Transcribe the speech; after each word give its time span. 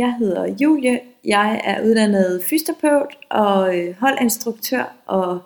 Jeg 0.00 0.14
hedder 0.18 0.56
Julie. 0.60 1.00
Jeg 1.24 1.60
er 1.64 1.84
uddannet 1.84 2.42
fysioterapeut 2.50 3.18
og 3.30 3.78
øh, 3.78 3.94
holdinstruktør 4.00 4.96
og 5.06 5.40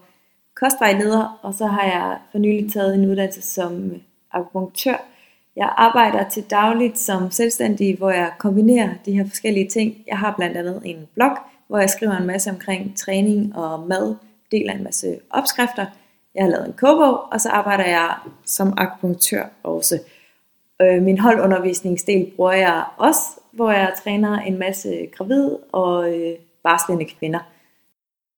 kostvejleder, 0.57 1.41
og 1.43 1.55
så 1.55 1.67
har 1.67 1.83
jeg 1.83 2.19
for 2.33 2.39
nylig 2.39 2.73
taget 2.73 2.95
en 2.95 3.11
uddannelse 3.11 3.43
som 3.43 3.91
øh, 3.91 3.99
akupunktør. 4.33 4.97
Jeg 5.57 5.73
arbejder 5.77 6.29
til 6.29 6.43
dagligt 6.51 6.99
som 6.99 7.31
selvstændig, 7.31 7.97
hvor 7.97 8.11
jeg 8.11 8.33
kombinerer 8.39 8.91
de 9.07 9.13
her 9.13 9.29
forskellige 9.29 9.69
ting. 9.69 9.97
Jeg 10.07 10.19
har 10.19 10.35
blandt 10.37 10.57
andet 10.57 10.83
en 10.85 11.09
blog, 11.15 11.39
hvor 11.69 11.79
jeg 11.79 11.91
skriver 11.91 12.17
en 12.17 12.27
masse 12.27 12.51
omkring 12.51 12.97
træning 12.97 13.57
og 13.57 13.87
mad, 13.89 14.17
deler 14.51 14.73
en 14.73 14.85
masse 14.85 15.17
opskrifter. 15.31 15.87
Jeg 16.35 16.45
har 16.45 16.51
lavet 16.51 16.67
en 16.67 16.73
kogebog, 16.73 17.33
og 17.33 17.41
så 17.41 17.49
arbejder 17.49 17.85
jeg 17.85 18.15
som 18.45 18.75
akupunktør 18.77 19.45
også. 19.63 19.99
Øh, 20.83 21.03
min 21.03 21.19
holdundervisningsdel 21.19 22.33
bruger 22.37 22.53
jeg 22.53 22.85
også, 22.97 23.21
hvor 23.53 23.71
jeg 23.71 23.95
træner 24.05 24.39
en 24.39 24.59
masse 24.59 25.07
gravid 25.13 25.51
og 25.73 26.19
øh, 26.19 26.39
barslende 26.63 27.05
kvinder. 27.05 27.51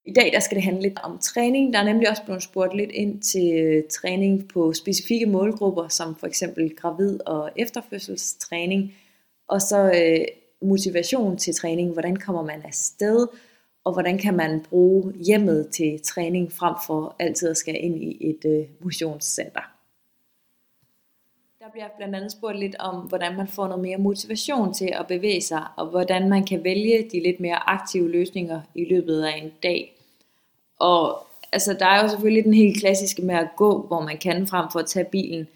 I 0.04 0.12
dag 0.12 0.30
der 0.32 0.40
skal 0.40 0.54
det 0.54 0.64
handle 0.64 0.82
lidt 0.82 0.98
om 1.02 1.18
træning. 1.18 1.72
Der 1.72 1.78
er 1.78 1.84
nemlig 1.84 2.10
også 2.10 2.22
blevet 2.24 2.42
spurgt 2.42 2.76
lidt 2.76 2.90
ind 2.90 3.22
til 3.22 3.52
øh, 3.54 3.84
træning 3.90 4.48
på 4.48 4.72
specifikke 4.72 5.26
målgrupper, 5.26 5.88
som 5.88 6.16
for 6.16 6.26
eksempel 6.26 6.76
gravid 6.76 7.20
og 7.26 7.50
efterfødselstræning. 7.56 8.94
Og 9.48 9.60
så 9.60 9.92
øh, 9.94 10.24
motivation 10.68 11.36
til 11.36 11.54
træning. 11.54 11.92
Hvordan 11.92 12.16
kommer 12.16 12.42
man 12.42 12.62
afsted? 12.64 13.26
Og 13.84 13.92
hvordan 13.92 14.18
kan 14.18 14.36
man 14.36 14.64
bruge 14.68 15.12
hjemmet 15.12 15.68
til 15.68 16.00
træning 16.04 16.52
frem 16.52 16.74
for 16.86 17.16
altid 17.18 17.48
at 17.48 17.56
skal 17.56 17.84
ind 17.84 17.96
i 17.96 18.30
et 18.30 18.44
øh, 18.50 18.64
motionscenter? 18.80 19.75
Der 21.66 21.72
bliver 21.72 21.88
blandt 21.96 22.16
andet 22.16 22.32
spurgt 22.32 22.58
lidt 22.58 22.76
om, 22.78 22.94
hvordan 22.94 23.36
man 23.36 23.48
får 23.48 23.68
noget 23.68 23.82
mere 23.82 23.98
motivation 23.98 24.74
til 24.74 24.92
at 24.92 25.06
bevæge 25.06 25.40
sig, 25.40 25.62
og 25.76 25.86
hvordan 25.86 26.28
man 26.28 26.44
kan 26.44 26.64
vælge 26.64 27.08
de 27.12 27.22
lidt 27.22 27.40
mere 27.40 27.68
aktive 27.68 28.10
løsninger 28.10 28.60
i 28.74 28.84
løbet 28.84 29.22
af 29.22 29.36
en 29.36 29.52
dag. 29.62 29.96
Og 30.78 31.26
altså, 31.52 31.76
der 31.78 31.86
er 31.86 32.02
jo 32.02 32.08
selvfølgelig 32.08 32.44
den 32.44 32.54
helt 32.54 32.80
klassiske 32.80 33.22
med 33.22 33.34
at 33.34 33.48
gå, 33.56 33.86
hvor 33.86 34.00
man 34.00 34.18
kan 34.18 34.46
frem 34.46 34.66
for 34.72 34.78
at 34.78 34.86
tage 34.86 35.04
bilen. 35.04 35.48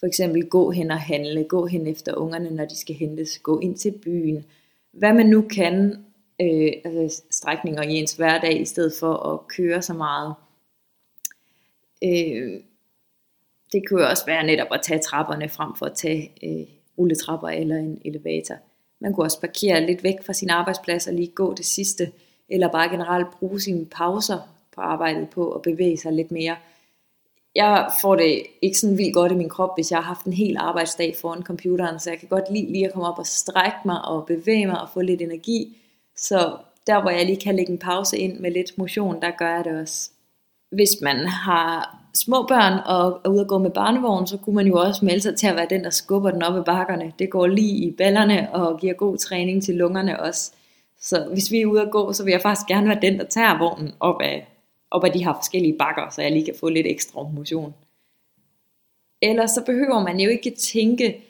For 0.00 0.06
eksempel 0.06 0.48
gå 0.48 0.70
hen 0.70 0.90
og 0.90 1.00
handle, 1.00 1.44
gå 1.44 1.66
hen 1.66 1.86
efter 1.86 2.14
ungerne, 2.14 2.50
når 2.50 2.64
de 2.64 2.76
skal 2.76 2.94
hentes, 2.94 3.38
gå 3.38 3.58
ind 3.58 3.76
til 3.76 3.90
byen. 4.04 4.44
Hvad 4.92 5.12
man 5.12 5.26
nu 5.26 5.42
kan, 5.42 6.04
øh, 6.40 6.72
altså 6.84 7.22
strækninger 7.30 7.82
i 7.82 7.94
ens 7.94 8.12
hverdag, 8.12 8.60
i 8.60 8.64
stedet 8.64 8.92
for 9.00 9.14
at 9.14 9.48
køre 9.48 9.82
så 9.82 9.94
meget. 9.94 10.34
Øh, 12.04 12.60
det 13.72 13.88
kunne 13.88 14.02
jo 14.02 14.08
også 14.08 14.26
være 14.26 14.46
netop 14.46 14.68
at 14.70 14.80
tage 14.82 15.00
trapperne 15.00 15.48
frem 15.48 15.74
for 15.76 15.86
at 15.86 15.94
tage 15.94 16.32
øh, 16.42 16.66
rulletrapper 16.98 17.48
eller 17.48 17.76
en 17.76 18.00
elevator. 18.04 18.54
Man 19.00 19.12
kunne 19.12 19.26
også 19.26 19.40
parkere 19.40 19.86
lidt 19.86 20.02
væk 20.02 20.22
fra 20.26 20.32
sin 20.32 20.50
arbejdsplads 20.50 21.06
og 21.06 21.14
lige 21.14 21.28
gå 21.28 21.54
det 21.54 21.66
sidste, 21.66 22.12
eller 22.48 22.68
bare 22.68 22.88
generelt 22.88 23.30
bruge 23.38 23.60
sine 23.60 23.86
pauser 23.86 24.38
på 24.74 24.80
arbejdet 24.80 25.28
på 25.28 25.50
at 25.50 25.62
bevæge 25.62 25.96
sig 25.96 26.12
lidt 26.12 26.30
mere. 26.30 26.56
Jeg 27.54 27.90
får 28.02 28.16
det 28.16 28.42
ikke 28.62 28.78
sådan 28.78 28.98
vildt 28.98 29.14
godt 29.14 29.32
i 29.32 29.34
min 29.34 29.48
krop, 29.48 29.70
hvis 29.76 29.90
jeg 29.90 29.98
har 29.98 30.04
haft 30.04 30.26
en 30.26 30.32
hel 30.32 30.56
arbejdsdag 30.56 31.16
foran 31.20 31.42
computeren, 31.42 32.00
så 32.00 32.10
jeg 32.10 32.18
kan 32.18 32.28
godt 32.28 32.44
lide 32.50 32.72
lige 32.72 32.86
at 32.86 32.92
komme 32.92 33.08
op 33.08 33.18
og 33.18 33.26
strække 33.26 33.78
mig 33.84 34.04
og 34.04 34.26
bevæge 34.26 34.66
mig 34.66 34.80
og 34.80 34.88
få 34.94 35.00
lidt 35.00 35.22
energi. 35.22 35.76
Så 36.16 36.56
der 36.86 37.00
hvor 37.00 37.10
jeg 37.10 37.26
lige 37.26 37.40
kan 37.40 37.56
lægge 37.56 37.72
en 37.72 37.78
pause 37.78 38.18
ind 38.18 38.38
med 38.38 38.50
lidt 38.50 38.78
motion, 38.78 39.22
der 39.22 39.30
gør 39.30 39.54
jeg 39.54 39.64
det 39.64 39.80
også. 39.80 40.10
Hvis 40.70 40.90
man 41.02 41.26
har 41.26 41.98
små 42.16 42.46
børn 42.46 42.72
og 42.86 43.20
er 43.24 43.28
ude 43.28 43.40
at 43.40 43.48
gå 43.48 43.58
med 43.58 43.70
barnevogn, 43.70 44.26
så 44.26 44.36
kunne 44.36 44.56
man 44.56 44.66
jo 44.66 44.74
også 44.80 45.04
melde 45.04 45.20
sig 45.20 45.36
til 45.36 45.46
at 45.46 45.56
være 45.56 45.66
den, 45.70 45.84
der 45.84 45.90
skubber 45.90 46.30
den 46.30 46.42
op 46.42 46.56
ad 46.56 46.64
bakkerne. 46.64 47.12
Det 47.18 47.30
går 47.30 47.46
lige 47.46 47.76
i 47.76 47.90
ballerne 47.90 48.48
og 48.52 48.78
giver 48.80 48.94
god 48.94 49.16
træning 49.16 49.62
til 49.62 49.74
lungerne 49.74 50.20
også. 50.20 50.52
Så 51.00 51.28
hvis 51.32 51.50
vi 51.50 51.60
er 51.60 51.66
ude 51.66 51.82
at 51.82 51.90
gå, 51.90 52.12
så 52.12 52.24
vil 52.24 52.30
jeg 52.30 52.42
faktisk 52.42 52.66
gerne 52.66 52.88
være 52.88 52.98
den, 53.02 53.18
der 53.18 53.24
tager 53.24 53.58
vognen 53.58 53.92
op 54.00 54.20
ad, 54.22 54.40
op 54.90 55.04
ad 55.04 55.10
de 55.10 55.24
her 55.24 55.32
forskellige 55.32 55.76
bakker, 55.78 56.10
så 56.10 56.22
jeg 56.22 56.32
lige 56.32 56.44
kan 56.44 56.54
få 56.60 56.68
lidt 56.68 56.86
ekstra 56.86 57.22
motion. 57.22 57.74
Ellers 59.22 59.50
så 59.50 59.62
behøver 59.66 60.02
man 60.02 60.20
jo 60.20 60.30
ikke 60.30 60.50
tænke 60.50 61.24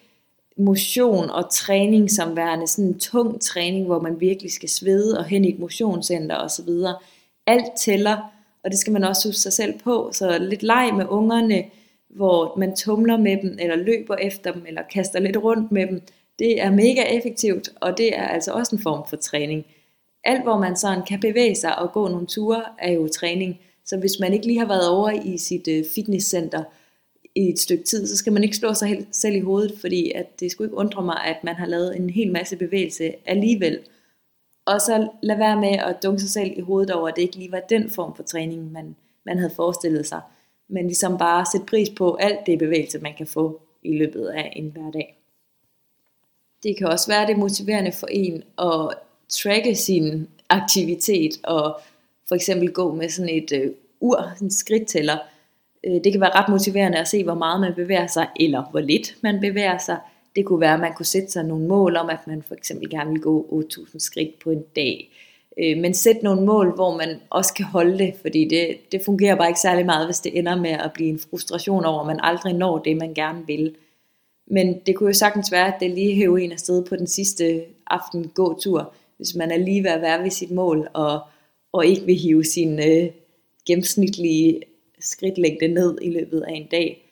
motion 0.58 1.30
og 1.30 1.50
træning 1.50 2.10
som 2.10 2.36
værende 2.36 2.66
sådan 2.66 2.84
en 2.84 2.98
tung 2.98 3.40
træning, 3.40 3.86
hvor 3.86 4.00
man 4.00 4.20
virkelig 4.20 4.52
skal 4.52 4.68
svede 4.68 5.18
og 5.18 5.24
hen 5.24 5.44
i 5.44 5.48
et 5.48 5.58
motionscenter 5.58 6.36
osv. 6.36 6.68
Alt 7.46 7.72
tæller, 7.78 8.16
og 8.66 8.72
det 8.72 8.78
skal 8.78 8.92
man 8.92 9.04
også 9.04 9.28
huske 9.28 9.40
sig 9.40 9.52
selv 9.52 9.78
på. 9.78 10.10
Så 10.12 10.38
lidt 10.38 10.62
leg 10.62 10.94
med 10.96 11.06
ungerne, 11.08 11.64
hvor 12.08 12.58
man 12.58 12.76
tumler 12.76 13.16
med 13.16 13.36
dem, 13.42 13.58
eller 13.60 13.76
løber 13.76 14.16
efter 14.16 14.52
dem, 14.52 14.64
eller 14.68 14.82
kaster 14.92 15.20
lidt 15.20 15.36
rundt 15.36 15.72
med 15.72 15.86
dem, 15.86 16.00
det 16.38 16.60
er 16.60 16.70
mega 16.70 17.02
effektivt, 17.02 17.68
og 17.80 17.98
det 17.98 18.18
er 18.18 18.28
altså 18.28 18.52
også 18.52 18.76
en 18.76 18.82
form 18.82 19.08
for 19.08 19.16
træning. 19.16 19.64
Alt, 20.24 20.42
hvor 20.42 20.58
man 20.58 20.76
sådan 20.76 21.02
kan 21.08 21.20
bevæge 21.20 21.54
sig 21.54 21.78
og 21.78 21.92
gå 21.92 22.08
nogle 22.08 22.26
ture, 22.26 22.62
er 22.78 22.92
jo 22.92 23.08
træning. 23.08 23.58
Så 23.84 23.96
hvis 23.96 24.20
man 24.20 24.32
ikke 24.32 24.46
lige 24.46 24.58
har 24.58 24.66
været 24.66 24.88
over 24.88 25.10
i 25.10 25.38
sit 25.38 25.68
øh, 25.68 25.84
fitnesscenter 25.94 26.62
i 27.34 27.48
et 27.48 27.58
stykke 27.58 27.84
tid, 27.84 28.06
så 28.06 28.16
skal 28.16 28.32
man 28.32 28.44
ikke 28.44 28.56
slå 28.56 28.74
sig 28.74 29.06
selv 29.12 29.36
i 29.36 29.40
hovedet, 29.40 29.74
fordi 29.80 30.12
at 30.14 30.40
det 30.40 30.50
skulle 30.50 30.68
ikke 30.68 30.76
undre 30.76 31.02
mig, 31.02 31.24
at 31.24 31.44
man 31.44 31.54
har 31.54 31.66
lavet 31.66 31.96
en 31.96 32.10
hel 32.10 32.32
masse 32.32 32.56
bevægelse 32.56 33.14
alligevel. 33.26 33.78
Og 34.66 34.80
så 34.80 35.08
lad 35.22 35.36
være 35.36 35.60
med 35.60 35.78
at 35.78 36.02
dunke 36.02 36.20
sig 36.20 36.30
selv 36.30 36.52
i 36.56 36.60
hovedet 36.60 36.90
over, 36.90 37.08
at 37.08 37.16
det 37.16 37.22
ikke 37.22 37.36
lige 37.36 37.52
var 37.52 37.60
den 37.60 37.90
form 37.90 38.16
for 38.16 38.22
træning, 38.22 38.72
man, 38.72 38.96
man 39.26 39.38
havde 39.38 39.52
forestillet 39.56 40.06
sig. 40.06 40.20
Men 40.68 40.86
ligesom 40.86 41.18
bare 41.18 41.46
sætte 41.52 41.66
pris 41.66 41.90
på 41.90 42.14
alt 42.14 42.46
det 42.46 42.58
bevægelse, 42.58 42.98
man 42.98 43.14
kan 43.14 43.26
få 43.26 43.60
i 43.82 43.98
løbet 43.98 44.26
af 44.26 44.52
en 44.56 44.70
hverdag. 44.70 45.18
Det 46.62 46.76
kan 46.78 46.86
også 46.86 47.08
være 47.08 47.26
det 47.26 47.38
motiverende 47.38 47.92
for 47.92 48.06
en 48.10 48.42
at 48.58 48.94
tracke 49.28 49.74
sin 49.74 50.28
aktivitet 50.48 51.40
og 51.42 51.80
for 52.28 52.34
eksempel 52.34 52.72
gå 52.72 52.94
med 52.94 53.08
sådan 53.08 53.28
et 53.28 53.52
øh, 53.52 53.72
ur, 54.00 54.22
sådan 54.34 54.46
en 54.46 54.50
skridttæller. 54.50 55.18
Øh, 55.84 56.04
det 56.04 56.12
kan 56.12 56.20
være 56.20 56.34
ret 56.34 56.48
motiverende 56.48 56.98
at 56.98 57.08
se, 57.08 57.24
hvor 57.24 57.34
meget 57.34 57.60
man 57.60 57.74
bevæger 57.74 58.06
sig, 58.06 58.28
eller 58.40 58.62
hvor 58.70 58.80
lidt 58.80 59.16
man 59.22 59.40
bevæger 59.40 59.78
sig. 59.78 59.98
Det 60.36 60.44
kunne 60.44 60.60
være, 60.60 60.74
at 60.74 60.80
man 60.80 60.94
kunne 60.94 61.06
sætte 61.06 61.30
sig 61.30 61.44
nogle 61.44 61.66
mål 61.66 61.96
om, 61.96 62.10
at 62.10 62.26
man 62.26 62.42
for 62.42 62.54
eksempel 62.54 62.90
gerne 62.90 63.10
vil 63.10 63.20
gå 63.20 63.64
8.000 63.72 63.98
skridt 63.98 64.38
på 64.38 64.50
en 64.50 64.64
dag. 64.76 65.10
Øh, 65.58 65.78
men 65.78 65.94
sæt 65.94 66.22
nogle 66.22 66.42
mål, 66.42 66.74
hvor 66.74 66.96
man 66.96 67.20
også 67.30 67.54
kan 67.54 67.64
holde 67.64 67.98
det, 67.98 68.14
fordi 68.20 68.48
det, 68.48 68.92
det 68.92 69.02
fungerer 69.04 69.36
bare 69.36 69.48
ikke 69.48 69.60
særlig 69.60 69.86
meget, 69.86 70.06
hvis 70.06 70.20
det 70.20 70.38
ender 70.38 70.56
med 70.56 70.70
at 70.70 70.92
blive 70.94 71.08
en 71.08 71.18
frustration 71.30 71.84
over, 71.84 72.00
at 72.00 72.06
man 72.06 72.20
aldrig 72.22 72.52
når 72.54 72.78
det, 72.78 72.96
man 72.96 73.14
gerne 73.14 73.46
vil. 73.46 73.76
Men 74.46 74.80
det 74.86 74.96
kunne 74.96 75.08
jo 75.08 75.12
sagtens 75.12 75.52
være, 75.52 75.74
at 75.74 75.80
det 75.80 75.90
lige 75.90 76.14
hæver 76.14 76.38
en 76.38 76.52
afsted 76.52 76.84
på 76.84 76.96
den 76.96 77.06
sidste 77.06 77.64
aften 77.86 78.28
gåtur, 78.28 78.94
hvis 79.16 79.34
man 79.34 79.50
er 79.50 79.56
lige 79.56 79.84
ved 79.84 79.90
at 79.90 80.02
være 80.02 80.22
ved 80.22 80.30
sit 80.30 80.50
mål, 80.50 80.88
og, 80.92 81.20
og 81.72 81.86
ikke 81.86 82.06
vil 82.06 82.14
hive 82.14 82.44
sin 82.44 82.78
øh, 82.78 83.10
gennemsnitlige 83.66 84.62
skridtlængde 85.00 85.68
ned 85.68 85.98
i 86.02 86.10
løbet 86.10 86.40
af 86.40 86.52
en 86.52 86.66
dag. 86.66 87.05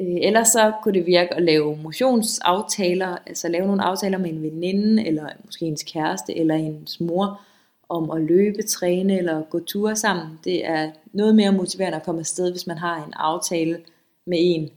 Øh, 0.00 0.16
ellers 0.22 0.48
så 0.48 0.72
kunne 0.82 0.94
det 0.94 1.06
virke 1.06 1.34
at 1.34 1.42
lave 1.42 1.76
motionsaftaler, 1.76 3.16
altså 3.26 3.48
lave 3.48 3.66
nogle 3.66 3.82
aftaler 3.82 4.18
med 4.18 4.30
en 4.30 4.42
veninde, 4.42 5.06
eller 5.06 5.28
måske 5.44 5.64
ens 5.64 5.82
kæreste, 5.82 6.36
eller 6.36 6.54
ens 6.54 7.00
mor, 7.00 7.40
om 7.88 8.10
at 8.10 8.22
løbe, 8.22 8.62
træne 8.62 9.18
eller 9.18 9.42
gå 9.42 9.60
ture 9.60 9.96
sammen. 9.96 10.38
Det 10.44 10.66
er 10.66 10.90
noget 11.12 11.34
mere 11.34 11.52
motiverende 11.52 11.96
at 11.96 12.04
komme 12.04 12.20
afsted, 12.20 12.50
hvis 12.50 12.66
man 12.66 12.78
har 12.78 13.04
en 13.06 13.12
aftale 13.16 13.80
med 14.26 14.38
en. 14.40 14.70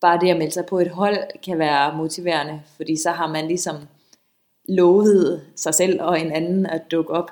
Bare 0.00 0.20
det 0.20 0.30
at 0.30 0.36
melde 0.36 0.52
sig 0.52 0.66
på 0.66 0.78
et 0.78 0.88
hold 0.88 1.40
kan 1.42 1.58
være 1.58 1.96
motiverende, 1.96 2.62
fordi 2.76 2.96
så 2.96 3.10
har 3.10 3.26
man 3.26 3.48
ligesom 3.48 3.76
lovet 4.68 5.42
sig 5.56 5.74
selv 5.74 6.02
og 6.02 6.20
en 6.20 6.32
anden 6.32 6.66
at 6.66 6.82
dukke 6.90 7.12
op. 7.12 7.30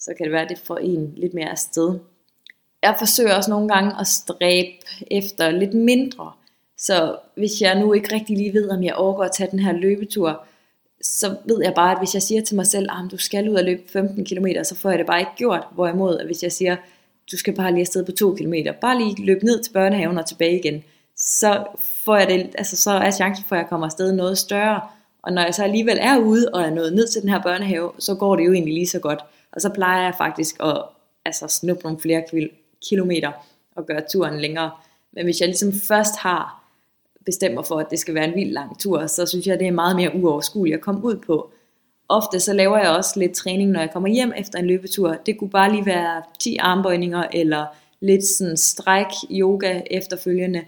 Så 0.00 0.14
kan 0.16 0.24
det 0.24 0.32
være, 0.32 0.42
at 0.42 0.48
det 0.48 0.58
får 0.58 0.76
en 0.76 1.14
lidt 1.16 1.34
mere 1.34 1.50
afsted 1.50 1.98
jeg 2.82 2.94
forsøger 2.98 3.34
også 3.34 3.50
nogle 3.50 3.68
gange 3.68 4.00
at 4.00 4.06
stræbe 4.06 4.76
efter 5.10 5.50
lidt 5.50 5.74
mindre. 5.74 6.32
Så 6.78 7.16
hvis 7.34 7.60
jeg 7.60 7.80
nu 7.80 7.92
ikke 7.92 8.14
rigtig 8.14 8.36
lige 8.36 8.52
ved, 8.52 8.70
om 8.70 8.82
jeg 8.82 8.94
overgår 8.94 9.24
at 9.24 9.32
tage 9.32 9.50
den 9.50 9.58
her 9.58 9.72
løbetur, 9.72 10.44
så 11.02 11.36
ved 11.44 11.62
jeg 11.62 11.74
bare, 11.74 11.92
at 11.92 11.98
hvis 11.98 12.14
jeg 12.14 12.22
siger 12.22 12.42
til 12.42 12.56
mig 12.56 12.66
selv, 12.66 12.88
at 12.90 13.10
du 13.10 13.16
skal 13.16 13.48
ud 13.48 13.54
og 13.54 13.64
løbe 13.64 13.82
15 13.92 14.24
km, 14.24 14.46
så 14.62 14.74
får 14.74 14.90
jeg 14.90 14.98
det 14.98 15.06
bare 15.06 15.20
ikke 15.20 15.32
gjort. 15.36 15.66
Hvorimod, 15.72 16.18
at 16.18 16.26
hvis 16.26 16.42
jeg 16.42 16.52
siger, 16.52 16.76
du 17.32 17.36
skal 17.36 17.54
bare 17.54 17.70
lige 17.70 17.80
afsted 17.80 18.04
på 18.04 18.12
2 18.12 18.34
km, 18.34 18.54
bare 18.80 18.98
lige 18.98 19.24
løbe 19.26 19.44
ned 19.44 19.62
til 19.62 19.72
børnehaven 19.72 20.18
og 20.18 20.26
tilbage 20.26 20.58
igen, 20.58 20.82
så, 21.16 21.64
får 22.04 22.16
jeg 22.16 22.28
det, 22.28 22.50
altså, 22.58 22.76
så 22.76 22.90
er 22.90 23.10
chancen 23.10 23.44
for, 23.48 23.56
at 23.56 23.60
jeg 23.62 23.68
kommer 23.68 23.86
afsted 23.86 24.12
noget 24.12 24.38
større. 24.38 24.80
Og 25.22 25.32
når 25.32 25.42
jeg 25.42 25.54
så 25.54 25.62
alligevel 25.62 25.98
er 26.00 26.18
ude 26.18 26.50
og 26.54 26.62
er 26.62 26.70
nået 26.70 26.92
ned 26.92 27.08
til 27.08 27.22
den 27.22 27.30
her 27.30 27.42
børnehave, 27.42 27.90
så 27.98 28.14
går 28.14 28.36
det 28.36 28.46
jo 28.46 28.52
egentlig 28.52 28.74
lige 28.74 28.86
så 28.86 28.98
godt. 28.98 29.20
Og 29.52 29.60
så 29.60 29.68
plejer 29.68 30.02
jeg 30.02 30.14
faktisk 30.18 30.56
at 30.60 30.82
altså, 31.24 31.48
snuppe 31.48 31.82
nogle 31.82 32.00
flere 32.00 32.22
kilometer 32.88 33.32
og 33.76 33.86
gøre 33.86 34.02
turen 34.12 34.40
længere. 34.40 34.70
Men 35.12 35.24
hvis 35.24 35.40
jeg 35.40 35.48
ligesom 35.48 35.72
først 35.72 36.16
har 36.18 36.62
bestemt 37.24 37.54
mig 37.54 37.66
for, 37.66 37.78
at 37.78 37.90
det 37.90 37.98
skal 37.98 38.14
være 38.14 38.24
en 38.24 38.34
vild 38.34 38.52
lang 38.52 38.78
tur, 38.78 39.06
så 39.06 39.26
synes 39.26 39.46
jeg, 39.46 39.58
det 39.58 39.66
er 39.66 39.72
meget 39.72 39.96
mere 39.96 40.14
uoverskueligt 40.14 40.74
at 40.76 40.80
komme 40.80 41.04
ud 41.04 41.16
på. 41.16 41.50
Ofte 42.08 42.40
så 42.40 42.52
laver 42.52 42.78
jeg 42.78 42.90
også 42.90 43.20
lidt 43.20 43.32
træning, 43.32 43.70
når 43.70 43.80
jeg 43.80 43.90
kommer 43.92 44.08
hjem 44.08 44.32
efter 44.36 44.58
en 44.58 44.66
løbetur. 44.66 45.12
Det 45.26 45.38
kunne 45.38 45.50
bare 45.50 45.72
lige 45.72 45.86
være 45.86 46.22
10 46.40 46.56
armbøjninger 46.60 47.24
eller 47.32 47.66
lidt 48.00 48.24
sådan 48.24 48.56
stræk 48.56 49.06
yoga 49.30 49.80
efterfølgende. 49.90 50.62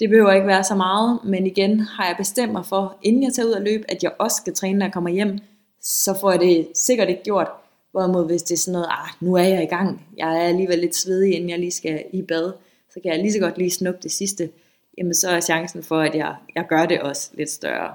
Det 0.00 0.08
behøver 0.08 0.32
ikke 0.32 0.46
være 0.46 0.64
så 0.64 0.74
meget, 0.74 1.18
men 1.24 1.46
igen 1.46 1.80
har 1.80 2.06
jeg 2.06 2.14
bestemt 2.18 2.52
mig 2.52 2.66
for, 2.66 2.98
inden 3.02 3.22
jeg 3.22 3.32
tager 3.32 3.48
ud 3.48 3.52
og 3.52 3.62
løbe, 3.62 3.84
at 3.88 4.02
jeg 4.02 4.12
også 4.18 4.36
skal 4.36 4.54
træne, 4.54 4.78
når 4.78 4.86
jeg 4.86 4.92
kommer 4.92 5.10
hjem. 5.10 5.38
så 5.82 6.18
får 6.20 6.30
jeg 6.30 6.40
det 6.40 6.68
sikkert 6.74 7.08
ikke 7.08 7.22
gjort. 7.22 7.48
Hvorimod 7.94 8.26
hvis 8.26 8.42
det 8.42 8.54
er 8.54 8.58
sådan 8.58 8.72
noget, 8.72 8.86
ah, 8.90 9.08
nu 9.20 9.34
er 9.34 9.42
jeg 9.42 9.62
i 9.62 9.66
gang, 9.66 10.06
jeg 10.16 10.36
er 10.36 10.48
alligevel 10.48 10.78
lidt 10.78 10.96
svedig, 10.96 11.34
inden 11.34 11.50
jeg 11.50 11.58
lige 11.58 11.70
skal 11.70 12.04
i 12.12 12.22
bad, 12.22 12.52
så 12.90 13.00
kan 13.02 13.12
jeg 13.12 13.20
lige 13.20 13.32
så 13.32 13.38
godt 13.38 13.58
lige 13.58 13.70
snuppe 13.70 14.00
det 14.02 14.12
sidste, 14.12 14.50
jamen 14.98 15.14
så 15.14 15.30
er 15.30 15.40
chancen 15.40 15.82
for, 15.82 16.00
at 16.00 16.14
jeg, 16.14 16.34
jeg 16.54 16.66
gør 16.68 16.86
det 16.86 17.00
også 17.00 17.30
lidt 17.34 17.50
større. 17.50 17.94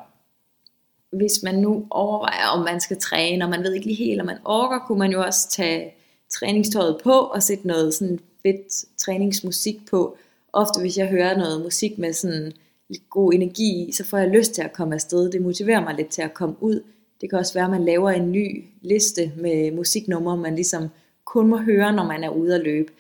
Hvis 1.12 1.44
man 1.44 1.56
nu 1.56 1.86
overvejer, 1.90 2.48
om 2.48 2.66
man 2.66 2.80
skal 2.80 2.98
træne, 2.98 3.46
og 3.46 3.50
man 3.50 3.64
ved 3.64 3.74
ikke 3.74 3.86
lige 3.86 4.06
helt, 4.06 4.22
om 4.22 4.26
man 4.26 4.38
orker, 4.46 4.80
kunne 4.88 5.00
man 5.00 5.12
jo 5.12 5.22
også 5.22 5.50
tage 5.50 5.94
træningstøjet 6.30 6.98
på 7.04 7.12
og 7.12 7.44
sætte 7.44 7.68
noget 7.68 7.94
sådan 7.94 8.20
fedt 8.44 8.98
træningsmusik 8.98 9.76
på. 9.90 10.18
Ofte 10.54 10.80
hvis 10.80 10.98
jeg 10.98 11.08
hører 11.08 11.38
noget 11.38 11.62
musik 11.62 11.98
med 11.98 12.14
sådan 12.14 12.52
lidt 12.90 13.10
god 13.10 13.34
energi 13.34 13.86
i, 13.88 13.92
så 13.92 14.06
får 14.06 14.18
jeg 14.18 14.30
lyst 14.30 14.54
til 14.54 14.62
at 14.62 14.74
komme 14.74 14.96
afsted. 14.96 15.32
Det 15.32 15.42
motiverer 15.42 15.82
mig 15.82 15.96
lidt 15.96 16.10
til 16.10 16.22
at 16.22 16.34
komme 16.34 16.56
ud. 16.60 16.84
Det 17.22 17.30
kan 17.30 17.40
også 17.40 17.54
være, 17.54 17.64
at 17.64 17.72
man 17.72 17.86
laver 17.86 18.10
en 18.10 18.32
ny 18.32 18.66
liste 18.82 19.32
med 19.36 19.72
musiknumre, 19.72 20.38
man 20.38 20.56
ligesom 20.56 20.90
kun 21.26 21.48
må 21.48 21.58
høre, 21.58 21.94
når 21.94 22.04
man 22.04 22.24
er 22.24 22.30
ude 22.30 22.56
at 22.56 22.62
løbe. 22.62 22.92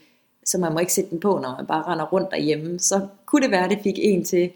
Så 0.45 0.57
man 0.57 0.73
må 0.73 0.79
ikke 0.79 0.93
sætte 0.93 1.09
den 1.09 1.19
på, 1.19 1.39
når 1.39 1.55
man 1.57 1.65
bare 1.65 1.83
render 1.83 2.05
rundt 2.05 2.31
derhjemme. 2.31 2.79
Så 2.79 3.07
kunne 3.25 3.41
det 3.41 3.51
være, 3.51 3.63
at 3.63 3.69
det 3.69 3.79
fik 3.83 3.95
en 3.97 4.23
til 4.23 4.51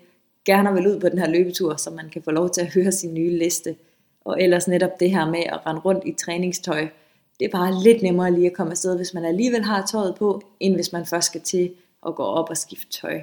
gerne 0.45 0.73
vil 0.73 0.87
ud 0.87 0.99
på 0.99 1.09
den 1.09 1.19
her 1.19 1.29
løbetur, 1.29 1.75
så 1.75 1.89
man 1.89 2.09
kan 2.09 2.21
få 2.21 2.31
lov 2.31 2.49
til 2.49 2.61
at 2.61 2.73
høre 2.73 2.91
sin 2.91 3.13
nye 3.13 3.37
liste. 3.37 3.75
Og 4.25 4.41
ellers 4.41 4.67
netop 4.67 4.99
det 4.99 5.11
her 5.11 5.29
med 5.31 5.39
at 5.39 5.65
rende 5.65 5.81
rundt 5.81 6.03
i 6.05 6.11
træningstøj. 6.11 6.87
Det 7.39 7.45
er 7.45 7.49
bare 7.49 7.83
lidt 7.83 8.01
nemmere 8.01 8.31
lige 8.31 8.47
at 8.47 8.53
komme 8.53 8.71
afsted, 8.71 8.95
hvis 8.95 9.13
man 9.13 9.25
alligevel 9.25 9.63
har 9.63 9.85
tøjet 9.85 10.15
på, 10.15 10.41
end 10.59 10.75
hvis 10.75 10.93
man 10.93 11.05
først 11.05 11.27
skal 11.27 11.41
til 11.41 11.71
at 12.07 12.15
gå 12.15 12.23
op 12.23 12.49
og 12.49 12.57
skifte 12.57 12.91
tøj. 13.01 13.21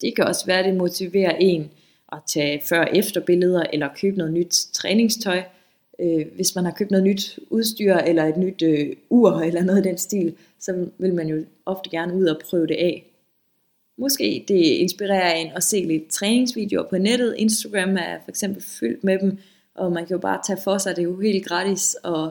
Det 0.00 0.16
kan 0.16 0.24
også 0.24 0.46
være, 0.46 0.58
at 0.58 0.64
det 0.64 0.76
motiverer 0.76 1.36
en 1.36 1.70
at 2.12 2.18
tage 2.26 2.62
før-efter 2.68 3.20
billeder 3.20 3.62
eller 3.72 3.88
købe 3.96 4.16
noget 4.16 4.32
nyt 4.32 4.54
træningstøj. 4.72 5.42
Øh, 6.00 6.26
hvis 6.34 6.54
man 6.54 6.64
har 6.64 6.72
købt 6.72 6.90
noget 6.90 7.04
nyt 7.04 7.38
udstyr 7.50 7.94
eller 7.94 8.24
et 8.24 8.36
nyt 8.36 8.62
øh, 8.62 8.96
ur 9.10 9.30
eller 9.48 9.64
noget 9.64 9.76
af 9.76 9.82
den 9.82 9.98
stil, 9.98 10.34
så 10.60 10.86
vil 10.98 11.14
man 11.14 11.28
jo 11.28 11.44
ofte 11.66 11.90
gerne 11.90 12.14
ud 12.14 12.26
og 12.26 12.40
prøve 12.50 12.66
det 12.66 12.76
af. 12.76 13.08
Måske 13.98 14.44
det 14.48 14.54
inspirerer 14.54 15.34
en 15.34 15.50
at 15.56 15.62
se 15.62 15.84
lidt 15.84 16.08
træningsvideoer 16.10 16.88
på 16.90 16.98
nettet. 16.98 17.34
Instagram 17.38 17.96
er 17.96 18.18
for 18.24 18.30
eksempel 18.30 18.62
fyldt 18.62 19.04
med 19.04 19.18
dem, 19.18 19.38
og 19.74 19.92
man 19.92 20.06
kan 20.06 20.14
jo 20.14 20.20
bare 20.20 20.40
tage 20.46 20.58
for 20.64 20.78
sig, 20.78 20.96
det 20.96 21.02
er 21.02 21.06
jo 21.06 21.20
helt 21.20 21.46
gratis 21.46 21.96
at 22.04 22.30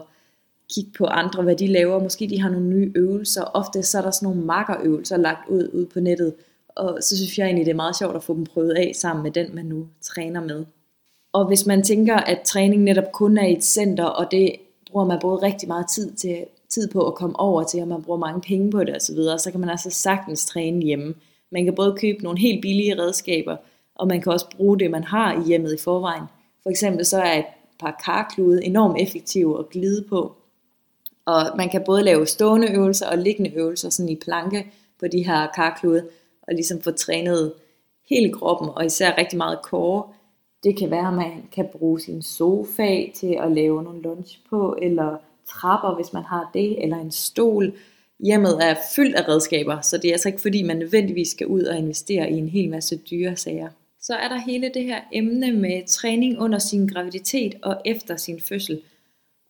kigge 0.73 0.91
på 0.97 1.05
andre, 1.05 1.43
hvad 1.43 1.55
de 1.55 1.67
laver. 1.67 1.99
Måske 1.99 2.29
de 2.29 2.41
har 2.41 2.49
nogle 2.49 2.67
nye 2.67 2.91
øvelser. 2.95 3.43
Ofte 3.43 3.83
så 3.83 3.97
er 3.97 4.01
der 4.01 4.11
sådan 4.11 4.25
nogle 4.25 4.45
makkerøvelser 4.45 5.17
lagt 5.17 5.49
ud, 5.49 5.69
ud 5.73 5.85
på 5.85 5.99
nettet, 5.99 6.33
og 6.75 6.97
så 7.01 7.17
synes 7.17 7.37
jeg 7.37 7.45
egentlig, 7.45 7.65
det 7.65 7.71
er 7.71 7.75
meget 7.75 7.97
sjovt 7.97 8.15
at 8.15 8.23
få 8.23 8.33
dem 8.33 8.45
prøvet 8.45 8.71
af 8.71 8.91
sammen 8.95 9.23
med 9.23 9.31
den, 9.31 9.55
man 9.55 9.65
nu 9.65 9.87
træner 10.01 10.41
med. 10.41 10.65
Og 11.33 11.47
hvis 11.47 11.65
man 11.65 11.83
tænker, 11.83 12.15
at 12.15 12.41
træning 12.45 12.83
netop 12.83 13.11
kun 13.13 13.37
er 13.37 13.45
i 13.45 13.53
et 13.53 13.63
center, 13.63 14.05
og 14.05 14.31
det 14.31 14.55
bruger 14.91 15.05
man 15.05 15.19
både 15.21 15.41
rigtig 15.41 15.67
meget 15.67 15.85
tid, 15.95 16.13
til, 16.13 16.45
tid 16.69 16.87
på 16.87 17.07
at 17.07 17.15
komme 17.15 17.39
over 17.39 17.63
til, 17.63 17.81
og 17.81 17.87
man 17.87 18.03
bruger 18.03 18.19
mange 18.19 18.41
penge 18.41 18.71
på 18.71 18.83
det 18.83 18.95
osv., 18.95 19.15
så, 19.15 19.37
så 19.37 19.51
kan 19.51 19.59
man 19.59 19.69
altså 19.69 19.89
sagtens 19.89 20.45
træne 20.45 20.81
hjemme. 20.81 21.13
Man 21.51 21.65
kan 21.65 21.75
både 21.75 21.97
købe 22.01 22.23
nogle 22.23 22.39
helt 22.39 22.61
billige 22.61 23.01
redskaber, 23.01 23.57
og 23.95 24.07
man 24.07 24.21
kan 24.21 24.31
også 24.31 24.45
bruge 24.57 24.79
det, 24.79 24.91
man 24.91 25.03
har 25.03 25.41
i 25.41 25.47
hjemmet 25.47 25.73
i 25.73 25.83
forvejen. 25.83 26.23
For 26.63 26.69
eksempel 26.69 27.05
så 27.05 27.21
er 27.21 27.39
et 27.39 27.45
par 27.79 28.01
karklude 28.05 28.65
enormt 28.65 29.01
effektive 29.01 29.59
at 29.59 29.69
glide 29.69 30.05
på. 30.09 30.35
Og 31.25 31.41
man 31.57 31.69
kan 31.69 31.83
både 31.85 32.03
lave 32.03 32.27
stående 32.27 32.71
øvelser 32.71 33.07
og 33.07 33.17
liggende 33.17 33.51
øvelser 33.55 33.89
sådan 33.89 34.09
i 34.09 34.15
planke 34.15 34.71
på 34.99 35.07
de 35.07 35.25
her 35.25 35.47
karklude, 35.55 36.07
og 36.51 36.55
ligesom 36.55 36.81
få 36.81 36.91
trænet 36.91 37.53
hele 38.09 38.33
kroppen, 38.33 38.69
og 38.75 38.85
især 38.85 39.17
rigtig 39.17 39.37
meget 39.37 39.59
core. 39.63 40.03
Det 40.63 40.77
kan 40.77 40.91
være, 40.91 41.07
at 41.07 41.13
man 41.13 41.43
kan 41.51 41.67
bruge 41.71 41.99
sin 41.99 42.21
sofa 42.21 43.05
til 43.15 43.37
at 43.43 43.51
lave 43.51 43.83
nogle 43.83 44.01
lunch 44.01 44.39
på, 44.49 44.77
eller 44.81 45.17
trapper, 45.49 45.95
hvis 45.95 46.13
man 46.13 46.23
har 46.23 46.49
det, 46.53 46.83
eller 46.83 46.97
en 46.97 47.11
stol. 47.11 47.73
Hjemmet 48.19 48.57
er 48.61 48.75
fyldt 48.95 49.15
af 49.15 49.27
redskaber, 49.27 49.81
så 49.81 49.97
det 49.97 50.05
er 50.05 50.13
altså 50.13 50.29
ikke 50.29 50.41
fordi, 50.41 50.63
man 50.63 50.77
nødvendigvis 50.77 51.31
skal 51.31 51.47
ud 51.47 51.63
og 51.63 51.77
investere 51.77 52.31
i 52.31 52.37
en 52.37 52.49
hel 52.49 52.69
masse 52.69 52.97
dyre 52.97 53.35
sager. 53.35 53.69
Så 54.01 54.15
er 54.15 54.27
der 54.27 54.37
hele 54.37 54.71
det 54.73 54.83
her 54.83 55.01
emne 55.13 55.51
med 55.51 55.87
træning 55.87 56.39
under 56.39 56.59
sin 56.59 56.87
graviditet 56.87 57.55
og 57.63 57.81
efter 57.85 58.15
sin 58.15 58.41
fødsel. 58.41 58.81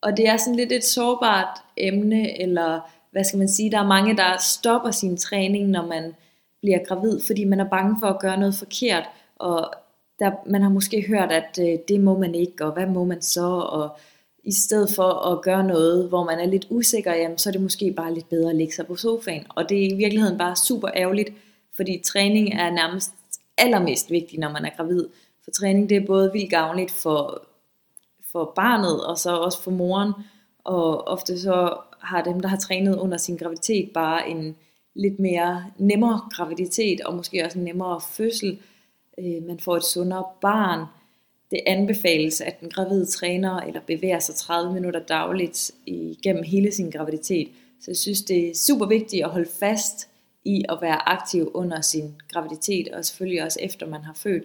Og 0.02 0.18
det 0.18 0.28
er 0.28 0.38
sådan 0.38 0.56
lidt 0.56 0.72
et 0.72 0.84
sårbart 0.84 1.60
emne, 1.78 2.42
eller 2.42 2.80
hvad 3.12 3.24
skal 3.24 3.40
man 3.40 3.50
sige, 3.50 3.72
der 3.72 3.80
er 3.80 3.88
mange, 3.88 4.18
der 4.18 4.38
stopper 4.40 4.92
sin 4.92 5.18
træning, 5.18 5.70
når 5.70 5.86
man 5.86 6.14
bliver 6.62 6.80
gravid, 6.88 7.22
fordi 7.22 7.44
man 7.44 7.60
er 7.60 7.70
bange 7.70 7.96
for 8.00 8.08
at 8.08 8.20
gøre 8.20 8.38
noget 8.38 8.56
forkert, 8.56 9.04
og 9.36 9.74
der, 10.20 10.32
man 10.46 10.62
har 10.62 10.70
måske 10.70 11.06
hørt, 11.08 11.32
at 11.32 11.60
øh, 11.62 11.80
det 11.88 12.00
må 12.00 12.18
man 12.18 12.36
ikke, 12.36 12.66
og 12.66 12.72
hvad 12.72 12.88
må 12.88 13.06
man 13.06 13.22
så, 13.22 13.46
og 13.50 13.98
i 14.44 14.52
stedet 14.52 14.96
for 14.96 15.32
at 15.32 15.42
gøre 15.42 15.64
noget, 15.64 16.10
hvor 16.10 16.24
man 16.24 16.40
er 16.40 16.46
lidt 16.46 16.68
usikker, 16.70 17.14
jamen, 17.14 17.38
så 17.38 17.50
er 17.50 17.52
det 17.52 17.62
måske 17.62 17.92
bare 17.92 18.14
lidt 18.14 18.30
bedre 18.30 18.50
at 18.50 18.56
lægge 18.56 18.74
sig 18.74 18.88
på 18.88 18.96
sofaen. 18.96 19.46
Og 19.50 19.70
det 19.70 19.86
er 19.86 19.90
i 19.90 19.96
virkeligheden 19.96 20.38
bare 20.38 20.56
super 20.56 20.90
ærgerligt, 20.96 21.34
fordi 21.76 22.02
træning 22.06 22.54
er 22.54 22.72
nærmest 22.72 23.12
allermest 23.58 24.12
vigtig, 24.12 24.40
når 24.40 24.50
man 24.50 24.66
er 24.66 24.70
gravid. 24.78 25.08
For 25.44 25.52
træning 25.52 25.90
det 25.90 25.98
er 25.98 26.06
både 26.06 26.32
vildt 26.34 26.50
gavnligt 26.50 26.92
for, 26.92 27.44
for 28.32 28.54
barnet, 28.56 29.06
og 29.06 29.18
så 29.18 29.36
også 29.36 29.64
for 29.64 29.72
moren. 29.72 30.14
Og 30.64 31.08
ofte 31.08 31.40
så 31.40 31.78
har 32.00 32.24
dem, 32.24 32.40
der 32.40 32.48
har 32.48 32.58
trænet 32.58 32.96
under 32.96 33.18
sin 33.18 33.38
graviditet, 33.38 33.92
bare 33.94 34.30
en, 34.30 34.56
lidt 34.96 35.20
mere 35.20 35.66
nemmere 35.78 36.22
graviditet, 36.32 37.02
og 37.02 37.16
måske 37.16 37.46
også 37.46 37.60
en 37.60 37.66
nemmere 37.66 38.02
fødsel. 38.02 38.60
Øh, 39.20 39.44
man 39.48 39.60
får 39.60 39.78
et 39.78 39.84
sundere 39.84 40.26
barn. 40.42 40.86
Det 41.52 41.60
anbefales, 41.68 42.42
at 42.42 42.60
den 42.62 42.70
gravide 42.70 43.06
træner 43.06 43.60
eller 43.60 43.82
bevæger 43.88 44.20
sig 44.20 44.36
30 44.36 44.74
minutter 44.74 45.00
dagligt 45.00 45.72
igennem 45.86 46.44
hele 46.44 46.72
sin 46.72 46.90
graviditet. 46.90 47.48
Så 47.82 47.92
jeg 47.92 47.98
synes, 47.98 48.22
det 48.22 48.50
er 48.50 48.56
super 48.56 48.86
vigtigt 48.86 49.24
at 49.24 49.30
holde 49.30 49.50
fast 49.60 50.10
i 50.46 50.64
at 50.70 50.78
være 50.82 51.10
aktiv 51.10 51.52
under 51.54 51.82
sin 51.82 52.16
graviditet, 52.32 52.88
og 52.88 53.06
selvfølgelig 53.06 53.44
også 53.44 53.60
efter 53.62 53.88
man 53.88 54.04
har 54.04 54.14
født. 54.14 54.44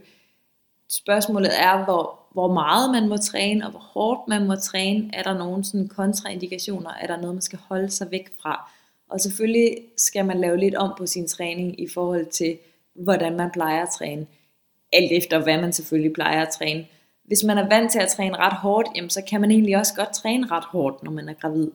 Spørgsmålet 0.89 1.51
er, 1.59 1.85
hvor, 1.85 2.19
hvor 2.33 2.53
meget 2.53 2.91
man 2.91 3.09
må 3.09 3.17
træne, 3.17 3.65
og 3.65 3.71
hvor 3.71 3.81
hårdt 3.81 4.29
man 4.29 4.47
må 4.47 4.55
træne. 4.55 5.11
Er 5.13 5.23
der 5.23 5.39
nogle 5.39 5.65
sådan 5.65 5.89
kontraindikationer? 5.89 6.91
Er 6.91 7.07
der 7.07 7.17
noget, 7.17 7.35
man 7.35 7.43
skal 7.43 7.59
holde 7.69 7.91
sig 7.91 8.11
væk 8.11 8.31
fra? 8.43 8.71
Og 9.11 9.21
selvfølgelig 9.21 9.79
skal 9.97 10.25
man 10.25 10.41
lave 10.41 10.57
lidt 10.57 10.75
om 10.75 10.95
på 10.99 11.07
sin 11.07 11.29
træning 11.29 11.81
i 11.81 11.89
forhold 11.89 12.27
til, 12.27 12.59
hvordan 12.95 13.37
man 13.37 13.51
plejer 13.53 13.83
at 13.83 13.89
træne. 13.99 14.27
Alt 14.93 15.13
efter, 15.13 15.43
hvad 15.43 15.61
man 15.61 15.73
selvfølgelig 15.73 16.13
plejer 16.13 16.43
at 16.43 16.53
træne. 16.59 16.87
Hvis 17.25 17.45
man 17.45 17.59
er 17.59 17.69
vant 17.69 17.93
til 17.93 17.99
at 17.99 18.09
træne 18.09 18.37
ret 18.37 18.53
hårdt, 18.53 18.89
jamen, 18.97 19.11
så 19.11 19.23
kan 19.29 19.41
man 19.41 19.51
egentlig 19.51 19.77
også 19.77 19.95
godt 19.95 20.15
træne 20.15 20.47
ret 20.51 20.65
hårdt, 20.65 21.03
når 21.03 21.11
man 21.11 21.29
er 21.29 21.35
gravid. 21.35 21.71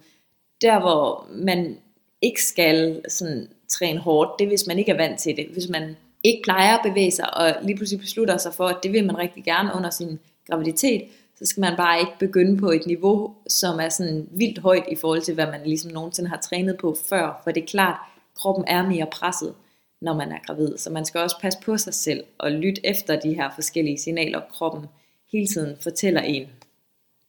Der, 0.61 0.79
hvor 0.79 1.27
man 1.29 1.77
ikke 2.21 2.43
skal 2.43 3.01
sådan, 3.07 3.47
træne 3.69 3.99
hårdt, 3.99 4.39
det 4.39 4.45
er, 4.45 4.49
hvis 4.49 4.67
man 4.67 4.79
ikke 4.79 4.91
er 4.91 4.97
vant 4.97 5.19
til 5.19 5.37
det. 5.37 5.45
Hvis 5.45 5.69
man 5.69 5.95
ikke 6.23 6.41
plejer 6.43 6.77
at 6.77 6.83
bevæge 6.83 7.11
sig, 7.11 7.37
og 7.37 7.55
lige 7.63 7.77
pludselig 7.77 7.99
beslutter 7.99 8.37
sig 8.37 8.53
for, 8.53 8.67
at 8.67 8.77
det 8.83 8.91
vil 8.91 9.05
man 9.05 9.17
rigtig 9.17 9.43
gerne 9.43 9.69
under 9.75 9.89
sin 9.89 10.19
graviditet, 10.51 11.03
så 11.35 11.45
skal 11.45 11.61
man 11.61 11.77
bare 11.77 11.99
ikke 11.99 12.11
begynde 12.19 12.57
på 12.57 12.69
et 12.69 12.85
niveau, 12.85 13.35
som 13.47 13.79
er 13.79 13.89
sådan 13.89 14.27
vildt 14.31 14.59
højt 14.59 14.83
i 14.91 14.95
forhold 14.95 15.21
til, 15.21 15.33
hvad 15.33 15.47
man 15.47 15.61
ligesom 15.65 15.91
nogensinde 15.91 16.29
har 16.29 16.37
trænet 16.37 16.77
på 16.77 16.97
før. 17.09 17.41
For 17.43 17.51
det 17.51 17.63
er 17.63 17.67
klart, 17.67 17.97
kroppen 18.35 18.65
er 18.67 18.87
mere 18.87 19.07
presset, 19.11 19.53
når 20.01 20.13
man 20.13 20.31
er 20.31 20.37
gravid. 20.47 20.77
Så 20.77 20.89
man 20.89 21.05
skal 21.05 21.21
også 21.21 21.39
passe 21.41 21.59
på 21.65 21.77
sig 21.77 21.93
selv 21.93 22.23
og 22.37 22.51
lytte 22.51 22.85
efter 22.85 23.19
de 23.19 23.33
her 23.33 23.49
forskellige 23.55 23.97
signaler, 23.97 24.41
kroppen 24.51 24.85
hele 25.31 25.47
tiden 25.47 25.77
fortæller 25.81 26.21
en. 26.21 26.47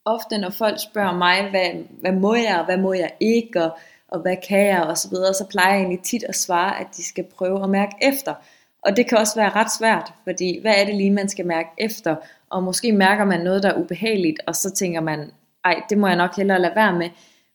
Ofte 0.05 0.39
når 0.39 0.51
folk 0.51 0.81
spørger 0.81 1.17
mig, 1.17 1.51
hvad, 1.51 1.85
hvad 2.01 2.13
må 2.13 2.35
jeg, 2.35 2.59
og 2.59 2.65
hvad 2.65 2.77
må 2.77 2.93
jeg 2.93 3.11
ikke, 3.21 3.65
og, 3.65 3.79
og 4.09 4.21
hvad 4.21 4.37
kan 4.49 4.67
jeg, 4.67 4.83
og 4.83 4.99
så 4.99 5.09
videre, 5.11 5.35
så 5.35 5.47
plejer 5.51 5.73
jeg 5.73 5.81
egentlig 5.81 6.03
tit 6.05 6.25
at 6.29 6.37
svare, 6.37 6.81
at 6.81 6.87
de 6.97 7.05
skal 7.05 7.25
prøve 7.25 7.63
at 7.63 7.71
mærke 7.71 7.97
efter. 8.03 8.35
Og 8.83 8.97
det 8.97 9.09
kan 9.09 9.19
også 9.19 9.35
være 9.37 9.51
ret 9.51 9.73
svært, 9.79 10.13
fordi 10.25 10.61
hvad 10.61 10.75
er 10.77 10.85
det 10.85 10.95
lige, 10.95 11.11
man 11.11 11.29
skal 11.29 11.47
mærke 11.47 11.69
efter? 11.79 12.17
Og 12.53 12.63
måske 12.63 12.93
mærker 12.93 13.25
man 13.25 13.41
noget, 13.41 13.63
der 13.63 13.69
er 13.69 13.81
ubehageligt, 13.81 14.41
og 14.47 14.57
så 14.57 14.71
tænker 14.71 15.01
man, 15.01 15.31
ej, 15.65 15.83
det 15.91 15.99
må 15.99 16.07
jeg 16.07 16.17
nok 16.17 16.37
hellere 16.37 16.61
lade 16.61 16.73
være 16.77 16.99
med. 16.99 17.09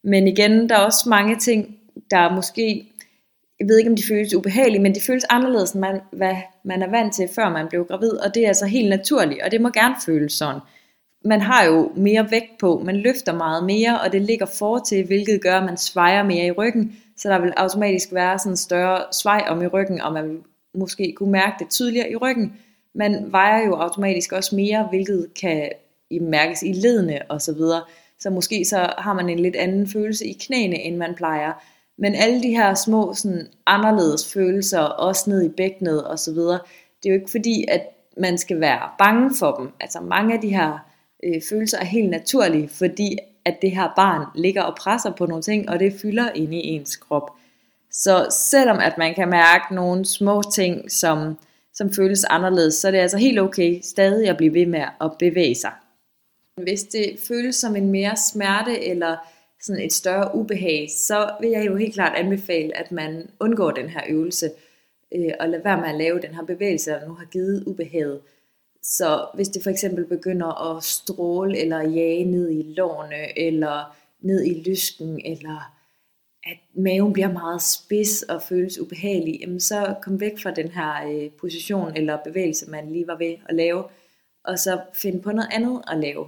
Men 0.04 0.28
igen, 0.28 0.70
der 0.70 0.76
er 0.76 0.80
også 0.80 1.10
mange 1.10 1.36
ting, 1.36 1.78
der 2.12 2.36
måske, 2.36 2.92
jeg 3.60 3.68
ved 3.68 3.78
ikke 3.78 3.90
om 3.90 3.96
de 3.96 4.08
føles 4.08 4.34
ubehagelige, 4.34 4.82
men 4.82 4.96
de 4.96 5.02
føles 5.08 5.26
anderledes, 5.30 5.72
end 5.72 5.82
man, 5.82 6.02
hvad 6.12 6.36
man 6.64 6.82
er 6.82 6.90
vant 6.90 7.14
til, 7.14 7.30
før 7.36 7.50
man 7.50 7.68
blev 7.68 7.86
gravid, 7.86 8.12
og 8.12 8.36
det 8.36 8.44
er 8.44 8.48
altså 8.48 8.66
helt 8.66 8.90
naturligt, 8.90 9.42
og 9.42 9.52
det 9.52 9.62
må 9.62 9.70
gerne 9.70 9.96
føles 10.06 10.34
sådan. 10.34 10.62
Man 11.26 11.42
har 11.42 11.66
jo 11.66 11.92
mere 11.96 12.32
vægt 12.32 12.58
på, 12.60 12.82
man 12.86 12.96
løfter 12.96 13.34
meget 13.34 13.64
mere, 13.64 14.02
og 14.02 14.12
det 14.12 14.22
ligger 14.22 14.46
for 14.46 14.80
til, 14.80 15.06
hvilket 15.06 15.42
gør, 15.42 15.58
at 15.58 15.66
man 15.66 15.78
svejer 15.78 16.24
mere 16.24 16.46
i 16.46 16.52
ryggen, 16.52 16.96
så 17.18 17.30
der 17.30 17.40
vil 17.40 17.54
automatisk 17.58 18.14
være 18.14 18.40
sådan 18.40 18.52
en 18.52 18.58
større 18.58 19.04
svej 19.12 19.44
om 19.48 19.62
i 19.62 19.68
ryggen, 19.68 20.02
og 20.02 20.14
man 20.14 20.30
vil 20.30 20.40
måske 20.74 21.14
kunne 21.18 21.32
mærke 21.32 21.56
det 21.60 21.70
tydeligere 21.70 22.12
i 22.12 22.16
ryggen, 22.16 22.54
man 22.98 23.32
vejer 23.32 23.66
jo 23.66 23.76
automatisk 23.76 24.32
også 24.32 24.56
mere, 24.56 24.88
hvilket 24.90 25.28
kan 25.42 25.70
mærkes 26.22 26.64
i 26.64 26.72
ledene 26.72 27.20
og 27.30 27.42
så 27.42 27.54
videre. 27.54 27.82
Så 28.20 28.30
måske 28.30 28.66
så 28.66 28.94
har 28.98 29.14
man 29.14 29.30
en 29.30 29.40
lidt 29.40 29.56
anden 29.56 29.88
følelse 29.88 30.26
i 30.26 30.38
knæene, 30.42 30.76
end 30.76 30.98
man 30.98 31.16
plejer. 31.16 31.54
Men 31.98 32.16
alle 32.16 32.44
de 32.44 32.50
her 32.50 32.74
små 32.74 33.14
sådan 33.14 33.48
anderledes 33.66 34.34
følelser, 34.34 34.80
også 34.80 35.30
ned 35.30 35.44
i 35.44 35.50
bækkenet 35.50 36.08
og 36.08 36.20
så 36.20 36.34
videre, 36.34 36.60
det 37.04 37.10
er 37.10 37.14
jo 37.14 37.20
ikke 37.20 37.32
fordi, 37.32 37.66
at 37.68 37.82
man 38.18 38.38
skal 38.38 38.60
være 38.60 38.90
bange 39.00 39.32
for 39.40 39.56
dem. 39.56 39.70
Altså 39.80 40.00
mange 40.00 40.34
af 40.34 40.42
de 40.42 40.56
her 40.56 40.78
øh, 41.24 41.42
følelser 41.50 41.78
er 41.80 41.86
helt 41.86 42.10
naturlige, 42.10 42.70
fordi 42.70 43.18
at 43.46 43.62
det 43.62 43.72
her 43.72 43.90
barn 43.96 44.26
ligger 44.36 44.62
og 44.62 44.76
presser 44.76 45.12
på 45.12 45.26
nogle 45.26 45.44
ting, 45.44 45.70
og 45.70 45.80
det 45.80 45.94
fylder 46.02 46.30
ind 46.36 46.54
i 46.54 46.68
ens 46.68 46.96
krop. 46.96 47.32
Så 47.92 48.28
selvom 48.32 48.80
at 48.80 48.98
man 48.98 49.16
kan 49.16 49.30
mærke 49.30 49.76
nogle 49.76 50.06
små 50.06 50.42
ting, 50.54 50.92
som, 50.92 51.38
som 51.78 51.94
føles 51.94 52.24
anderledes, 52.24 52.76
så 52.76 52.88
er 52.88 52.92
det 52.92 52.98
altså 52.98 53.18
helt 53.18 53.40
okay 53.40 53.82
stadig 53.82 54.30
at 54.30 54.38
blive 54.38 54.54
ved 54.54 54.66
med 54.66 54.84
at 55.02 55.12
bevæge 55.20 55.56
sig. 55.56 55.72
Hvis 56.64 56.84
det 56.84 57.20
føles 57.28 57.56
som 57.56 57.76
en 57.76 57.92
mere 57.92 58.18
smerte 58.32 58.84
eller 58.84 59.18
sådan 59.62 59.82
et 59.82 59.94
større 59.94 60.36
ubehag, 60.36 60.90
så 60.98 61.32
vil 61.42 61.50
jeg 61.50 61.68
jo 61.68 61.76
helt 61.76 61.94
klart 61.94 62.18
anbefale, 62.18 62.78
at 62.78 62.92
man 62.92 63.30
undgår 63.40 63.72
den 63.72 63.90
her 63.90 64.02
øvelse, 64.10 64.52
øh, 65.16 65.32
og 65.40 65.50
lader 65.50 65.64
være 65.64 65.82
med 65.82 65.90
at 65.90 65.96
lave 65.96 66.22
den 66.22 66.36
her 66.36 66.44
bevægelse, 66.44 66.92
der 66.92 67.08
nu 67.08 67.14
har 67.14 67.26
givet 67.26 67.64
ubehaget. 67.64 68.20
Så 68.84 69.28
hvis 69.34 69.50
det 69.50 69.64
for 69.64 69.70
eksempel 69.70 70.06
begynder 70.06 70.76
at 70.76 70.84
stråle 70.84 71.58
eller 71.58 71.82
jage 71.82 72.26
ned 72.26 72.52
i 72.52 72.74
lårene, 72.78 73.40
eller 73.40 73.98
ned 74.22 74.46
i 74.46 74.64
lysken, 74.70 75.22
eller 75.26 75.77
at 76.48 76.58
maven 76.74 77.14
bliver 77.14 77.32
meget 77.32 77.62
spids 77.62 78.24
og 78.24 78.42
føles 78.42 78.80
ubehagelig, 78.80 79.40
jamen 79.42 79.60
så 79.60 79.96
kom 80.02 80.20
væk 80.20 80.42
fra 80.44 80.52
den 80.52 80.68
her 80.68 81.08
øh, 81.08 81.32
position 81.32 81.92
eller 81.96 82.18
bevægelse, 82.24 82.70
man 82.70 82.92
lige 82.92 83.08
var 83.08 83.18
ved 83.18 83.36
at 83.50 83.56
lave, 83.56 83.84
og 84.44 84.60
så 84.60 84.80
finde 84.94 85.22
på 85.22 85.32
noget 85.32 85.50
andet 85.52 85.82
at 85.92 85.98
lave. 85.98 86.28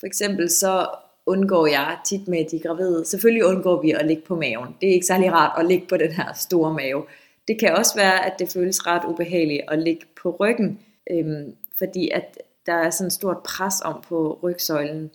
For 0.00 0.06
eksempel 0.06 0.50
så 0.50 0.86
undgår 1.26 1.66
jeg 1.66 1.98
tit 2.04 2.28
med 2.28 2.44
de 2.50 2.58
gravide, 2.58 3.04
selvfølgelig 3.04 3.44
undgår 3.44 3.82
vi 3.82 3.90
at 3.90 4.06
ligge 4.06 4.22
på 4.22 4.36
maven. 4.36 4.76
Det 4.80 4.88
er 4.88 4.92
ikke 4.92 5.06
særlig 5.06 5.32
rart 5.32 5.60
at 5.60 5.66
ligge 5.66 5.86
på 5.86 5.96
den 5.96 6.12
her 6.12 6.32
store 6.32 6.74
mave. 6.74 7.04
Det 7.48 7.60
kan 7.60 7.76
også 7.76 7.94
være, 7.94 8.26
at 8.26 8.34
det 8.38 8.52
føles 8.52 8.86
ret 8.86 9.04
ubehageligt 9.04 9.62
at 9.68 9.78
ligge 9.78 10.06
på 10.22 10.36
ryggen, 10.40 10.80
øhm, 11.10 11.54
fordi 11.78 12.10
at 12.10 12.38
der 12.66 12.72
er 12.72 12.90
sådan 12.90 13.06
et 13.06 13.12
stort 13.12 13.38
pres 13.38 13.74
om 13.84 14.04
på 14.08 14.38
rygsøjlen. 14.42 15.10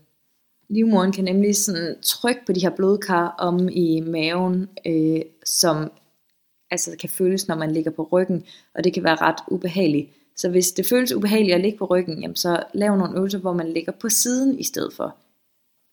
Livmoren 0.70 1.12
kan 1.12 1.24
nemlig 1.24 1.56
sådan 1.56 1.96
trykke 2.02 2.42
på 2.46 2.54
de 2.54 2.62
her 2.62 2.70
blodkar 2.70 3.36
om 3.38 3.70
i 3.72 4.00
maven, 4.00 4.70
øh, 4.86 5.22
som 5.46 5.92
altså 6.72 6.92
kan 7.00 7.10
føles, 7.10 7.48
når 7.48 7.56
man 7.56 7.72
ligger 7.72 7.92
på 7.92 8.10
ryggen, 8.12 8.44
og 8.76 8.84
det 8.84 8.94
kan 8.94 9.04
være 9.04 9.16
ret 9.16 9.40
ubehageligt. 9.48 10.10
Så 10.36 10.50
hvis 10.50 10.72
det 10.72 10.86
føles 10.86 11.12
ubehageligt 11.12 11.56
at 11.56 11.62
ligge 11.62 11.78
på 11.78 11.86
ryggen, 11.86 12.22
jamen 12.22 12.36
så 12.36 12.64
lav 12.74 12.98
nogle 12.98 13.18
øvelser, 13.18 13.40
hvor 13.40 13.54
man 13.54 13.74
ligger 13.74 13.92
på 13.92 14.10
siden 14.10 14.60
i 14.60 14.64
stedet 14.64 14.94
for. 14.94 15.16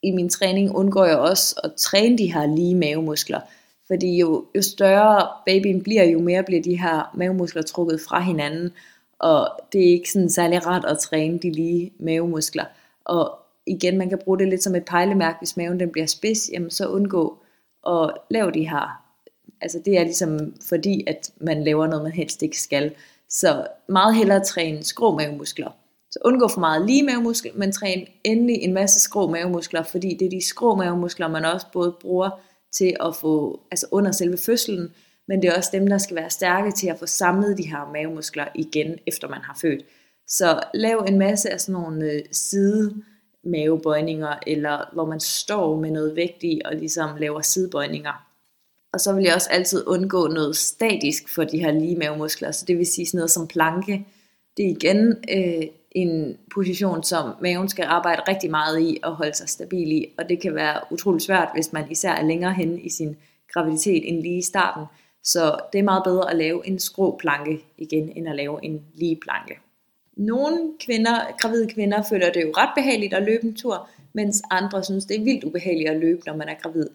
I 0.02 0.10
min 0.10 0.28
træning 0.28 0.76
undgår 0.76 1.04
jeg 1.04 1.18
også 1.18 1.60
at 1.64 1.72
træne 1.76 2.18
de 2.18 2.32
her 2.32 2.46
lige 2.46 2.74
mavemuskler, 2.74 3.40
fordi 3.86 4.16
jo, 4.16 4.44
jo 4.56 4.62
større 4.62 5.28
babyen 5.46 5.82
bliver, 5.82 6.04
jo 6.04 6.18
mere 6.18 6.42
bliver 6.42 6.62
de 6.62 6.80
her 6.80 7.10
mavemuskler 7.14 7.62
trukket 7.62 8.00
fra 8.00 8.20
hinanden, 8.20 8.70
og 9.18 9.48
det 9.72 9.80
er 9.80 9.92
ikke 9.92 10.12
sådan 10.12 10.30
særlig 10.30 10.66
rart 10.66 10.84
at 10.84 10.98
træne 10.98 11.38
de 11.38 11.50
lige 11.50 11.92
mavemuskler. 11.98 12.64
Og 13.04 13.39
igen, 13.66 13.98
man 13.98 14.08
kan 14.08 14.18
bruge 14.24 14.38
det 14.38 14.48
lidt 14.48 14.62
som 14.62 14.74
et 14.74 14.84
pejlemærke, 14.84 15.38
hvis 15.40 15.56
maven 15.56 15.80
den 15.80 15.90
bliver 15.90 16.06
spids, 16.06 16.50
jamen 16.52 16.70
så 16.70 16.88
undgå 16.88 17.38
at 17.86 18.10
lave 18.30 18.50
de 18.50 18.68
her. 18.68 19.02
Altså 19.60 19.82
det 19.84 19.98
er 19.98 20.04
ligesom 20.04 20.54
fordi, 20.68 21.04
at 21.06 21.30
man 21.40 21.64
laver 21.64 21.86
noget, 21.86 22.02
man 22.02 22.12
helst 22.12 22.42
ikke 22.42 22.60
skal. 22.60 22.94
Så 23.28 23.66
meget 23.88 24.14
hellere 24.14 24.44
træne 24.44 24.84
skrå 24.84 25.16
mavemuskler. 25.16 25.70
Så 26.10 26.18
undgå 26.24 26.48
for 26.48 26.60
meget 26.60 26.86
lige 26.86 27.02
mavemuskler, 27.02 27.52
men 27.54 27.72
træn 27.72 28.06
endelig 28.24 28.56
en 28.56 28.74
masse 28.74 29.00
skrå 29.00 29.30
mavemuskler, 29.30 29.82
fordi 29.82 30.16
det 30.18 30.26
er 30.26 30.30
de 30.30 30.46
skrå 30.46 30.74
mavemuskler, 30.74 31.28
man 31.28 31.44
også 31.44 31.66
både 31.72 31.96
bruger 32.00 32.30
til 32.72 32.96
at 33.00 33.16
få, 33.16 33.60
altså 33.70 33.86
under 33.90 34.12
selve 34.12 34.38
fødslen, 34.38 34.88
men 35.28 35.42
det 35.42 35.48
er 35.48 35.56
også 35.56 35.70
dem, 35.72 35.86
der 35.86 35.98
skal 35.98 36.16
være 36.16 36.30
stærke 36.30 36.72
til 36.72 36.88
at 36.88 36.98
få 36.98 37.06
samlet 37.06 37.58
de 37.58 37.68
her 37.68 37.90
mavemuskler 37.92 38.44
igen, 38.54 38.98
efter 39.06 39.28
man 39.28 39.40
har 39.42 39.58
født. 39.60 39.84
Så 40.28 40.60
lav 40.74 41.04
en 41.08 41.18
masse 41.18 41.50
af 41.50 41.60
sådan 41.60 41.72
nogle 41.72 42.10
øh, 42.10 42.22
side 42.32 43.02
mavebøjninger, 43.44 44.34
eller 44.46 44.90
hvor 44.92 45.04
man 45.04 45.20
står 45.20 45.80
med 45.80 45.90
noget 45.90 46.16
vægt 46.16 46.42
i, 46.42 46.60
og 46.64 46.74
ligesom 46.74 47.16
laver 47.16 47.40
sidebøjninger. 47.40 48.26
Og 48.92 49.00
så 49.00 49.14
vil 49.14 49.24
jeg 49.24 49.34
også 49.34 49.50
altid 49.50 49.86
undgå 49.86 50.26
noget 50.26 50.56
statisk 50.56 51.34
for 51.34 51.44
de 51.44 51.58
her 51.58 51.72
lige 51.72 51.96
mavemuskler, 51.96 52.50
så 52.50 52.64
det 52.66 52.78
vil 52.78 52.86
sige 52.86 53.06
sådan 53.06 53.18
noget 53.18 53.30
som 53.30 53.48
planke. 53.48 54.06
Det 54.56 54.64
er 54.64 54.70
igen 54.70 55.16
øh, 55.36 55.66
en 55.90 56.38
position, 56.54 57.02
som 57.02 57.34
maven 57.42 57.68
skal 57.68 57.84
arbejde 57.84 58.22
rigtig 58.28 58.50
meget 58.50 58.80
i 58.80 58.98
og 59.02 59.16
holde 59.16 59.34
sig 59.34 59.48
stabil 59.48 59.92
i, 59.92 60.06
og 60.18 60.28
det 60.28 60.40
kan 60.40 60.54
være 60.54 60.80
utrolig 60.90 61.22
svært, 61.22 61.48
hvis 61.54 61.72
man 61.72 61.90
især 61.90 62.12
er 62.12 62.26
længere 62.26 62.52
henne 62.52 62.80
i 62.80 62.88
sin 62.88 63.16
graviditet 63.52 64.08
end 64.08 64.22
lige 64.22 64.38
i 64.38 64.42
starten. 64.42 64.84
Så 65.24 65.58
det 65.72 65.78
er 65.78 65.82
meget 65.82 66.04
bedre 66.04 66.30
at 66.30 66.36
lave 66.36 66.66
en 66.66 66.78
skrå 66.78 67.16
planke 67.16 67.64
igen, 67.78 68.12
end 68.16 68.28
at 68.28 68.36
lave 68.36 68.64
en 68.64 68.86
lige 68.94 69.18
planke. 69.22 69.58
Nogle 70.20 70.72
kvinder, 70.80 71.36
gravide 71.38 71.68
kvinder 71.68 72.02
føler 72.10 72.32
det 72.32 72.42
jo 72.42 72.52
ret 72.56 72.70
behageligt 72.76 73.14
at 73.14 73.22
løbe 73.22 73.44
en 73.44 73.56
tur, 73.56 73.88
mens 74.12 74.42
andre 74.50 74.84
synes, 74.84 75.04
det 75.04 75.16
er 75.16 75.24
vildt 75.24 75.44
ubehageligt 75.44 75.90
at 75.90 76.00
løbe, 76.00 76.20
når 76.26 76.36
man 76.36 76.48
er 76.48 76.54
gravid. 76.62 76.86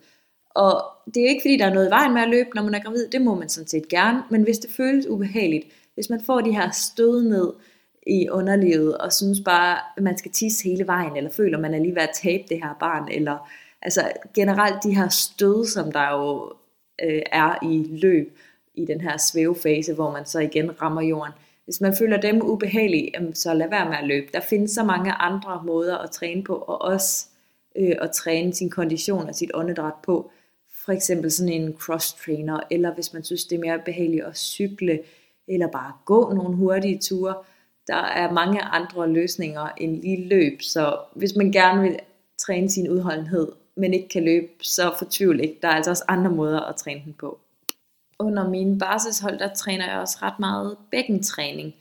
Og 0.49 0.83
det 1.13 1.23
er 1.23 1.29
ikke 1.29 1.41
fordi, 1.43 1.57
der 1.57 1.65
er 1.65 1.73
noget 1.73 1.87
i 1.87 1.89
vejen 1.89 2.13
med 2.13 2.21
at 2.21 2.29
løbe, 2.29 2.49
når 2.55 2.63
man 2.63 2.75
er 2.75 2.79
gravid, 2.79 3.07
det 3.07 3.21
må 3.21 3.35
man 3.35 3.49
sådan 3.49 3.67
set 3.67 3.87
gerne, 3.89 4.23
men 4.29 4.43
hvis 4.43 4.59
det 4.59 4.71
føles 4.71 5.07
ubehageligt, 5.07 5.65
hvis 5.93 6.09
man 6.09 6.21
får 6.25 6.41
de 6.41 6.51
her 6.51 6.71
stød 6.71 7.23
ned 7.23 7.53
i 8.07 8.29
underlivet, 8.29 8.97
og 8.97 9.13
synes 9.13 9.39
bare, 9.45 9.77
at 9.97 10.03
man 10.03 10.17
skal 10.17 10.31
tisse 10.31 10.63
hele 10.63 10.87
vejen, 10.87 11.17
eller 11.17 11.31
føler, 11.31 11.57
at 11.57 11.61
man 11.61 11.73
er 11.73 11.79
lige 11.79 11.95
ved 11.95 12.01
at 12.01 12.19
tabe 12.23 12.43
det 12.49 12.57
her 12.63 12.77
barn, 12.79 13.07
eller 13.11 13.51
altså 13.81 14.11
generelt 14.33 14.83
de 14.83 14.95
her 14.95 15.09
stød, 15.09 15.65
som 15.65 15.91
der 15.91 16.11
jo 16.11 16.53
øh, 17.03 17.21
er 17.31 17.63
i 17.63 17.97
løb, 18.01 18.37
i 18.75 18.85
den 18.85 19.01
her 19.01 19.17
svævefase, 19.17 19.93
hvor 19.93 20.11
man 20.11 20.25
så 20.25 20.39
igen 20.39 20.81
rammer 20.81 21.01
jorden. 21.01 21.33
Hvis 21.65 21.81
man 21.81 21.95
føler 21.95 22.21
dem 22.21 22.41
ubehagelige, 22.41 23.11
så 23.33 23.53
lad 23.53 23.69
være 23.69 23.89
med 23.89 23.97
at 23.97 24.07
løbe. 24.07 24.27
Der 24.33 24.39
findes 24.39 24.71
så 24.71 24.83
mange 24.83 25.11
andre 25.11 25.63
måder 25.65 25.97
at 25.97 26.11
træne 26.11 26.43
på, 26.43 26.55
og 26.55 26.81
også 26.81 27.27
øh, 27.77 27.95
at 28.01 28.11
træne 28.11 28.53
sin 28.53 28.69
kondition 28.69 29.29
og 29.29 29.35
sit 29.35 29.51
åndedræt 29.53 29.93
på. 30.03 30.31
For 30.85 30.91
eksempel 30.91 31.31
sådan 31.31 31.53
en 31.53 31.73
cross-trainer, 31.73 32.59
eller 32.71 32.93
hvis 32.93 33.13
man 33.13 33.23
synes, 33.23 33.45
det 33.45 33.55
er 33.55 33.59
mere 33.59 33.79
behageligt 33.85 34.25
at 34.25 34.37
cykle, 34.37 34.99
eller 35.47 35.67
bare 35.67 35.93
gå 36.05 36.33
nogle 36.33 36.55
hurtige 36.55 36.99
ture. 36.99 37.35
Der 37.87 37.95
er 37.95 38.31
mange 38.31 38.61
andre 38.61 39.09
løsninger 39.09 39.69
end 39.77 40.01
lige 40.01 40.27
løb, 40.27 40.61
så 40.61 40.97
hvis 41.15 41.35
man 41.35 41.51
gerne 41.51 41.81
vil 41.81 41.99
træne 42.37 42.69
sin 42.69 42.89
udholdenhed, 42.89 43.51
men 43.77 43.93
ikke 43.93 44.09
kan 44.09 44.23
løbe, 44.23 44.47
så 44.61 44.95
fortvivl 44.97 45.39
ikke. 45.39 45.59
Der 45.61 45.67
er 45.67 45.71
altså 45.71 45.91
også 45.91 46.03
andre 46.07 46.31
måder 46.31 46.59
at 46.59 46.75
træne 46.75 47.01
den 47.05 47.13
på. 47.13 47.39
Under 48.19 48.49
mine 48.49 48.79
basishold, 48.79 49.39
der 49.39 49.53
træner 49.53 49.91
jeg 49.91 49.99
også 49.99 50.17
ret 50.21 50.39
meget 50.39 50.77
bækkentræning, 50.91 51.75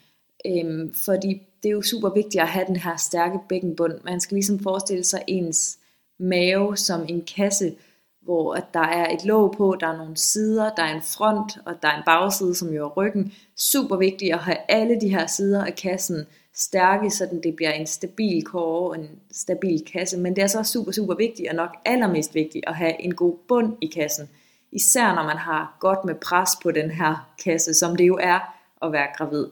øhm, 0.47 0.95
fordi 0.95 1.43
det 1.63 1.69
er 1.69 1.73
jo 1.73 1.83
super 1.83 2.09
vigtigt 2.09 2.43
at 2.43 2.49
have 2.49 2.67
den 2.67 2.77
her 2.77 2.97
stærke 2.97 3.39
bækkenbund. 3.49 3.93
Man 4.05 4.21
skal 4.21 4.35
ligesom 4.35 4.59
forestille 4.59 5.05
sig 5.05 5.23
ens 5.27 5.79
mave 6.19 6.77
som 6.77 7.05
en 7.09 7.25
kasse, 7.37 7.75
hvor 8.23 8.55
at 8.55 8.65
der 8.75 8.81
er 8.81 9.15
et 9.15 9.25
låg 9.25 9.55
på, 9.57 9.77
der 9.81 9.87
er 9.87 9.97
nogle 9.97 10.17
sider, 10.17 10.75
der 10.75 10.83
er 10.83 10.95
en 10.95 11.03
front, 11.03 11.59
og 11.67 11.75
der 11.83 11.89
er 11.89 11.97
en 11.97 12.03
bagside, 12.07 12.55
som 12.55 12.73
jo 12.73 12.85
er 12.85 12.93
ryggen. 12.97 13.33
Super 13.57 13.97
vigtigt 13.97 14.33
at 14.33 14.39
have 14.39 14.57
alle 14.69 15.01
de 15.01 15.09
her 15.09 15.27
sider 15.27 15.65
af 15.65 15.75
kassen 15.75 16.27
stærke, 16.55 17.11
så 17.11 17.29
det 17.43 17.57
bliver 17.57 17.73
en 17.73 17.87
stabil 17.87 18.45
kåre 18.45 18.91
og 18.91 18.99
en 18.99 19.09
stabil 19.33 19.85
kasse. 19.85 20.19
Men 20.19 20.37
det 20.37 20.43
er 20.43 20.47
så 20.47 20.63
super, 20.63 20.93
super 20.93 21.15
vigtigt, 21.15 21.49
og 21.49 21.55
nok 21.55 21.77
allermest 21.85 22.35
vigtigt, 22.35 22.65
at 22.67 22.75
have 22.75 23.03
en 23.03 23.15
god 23.15 23.37
bund 23.49 23.77
i 23.81 23.87
kassen. 23.87 24.29
Især 24.75 25.15
når 25.15 25.23
man 25.23 25.37
har 25.37 25.77
godt 25.81 26.05
med 26.05 26.15
pres 26.15 26.51
på 26.63 26.71
den 26.71 26.91
her 26.91 27.35
kasse, 27.45 27.75
som 27.75 27.97
det 27.97 28.07
jo 28.07 28.19
er 28.21 28.39
at 28.83 28.93
være 28.93 29.09
gravid. 29.17 29.47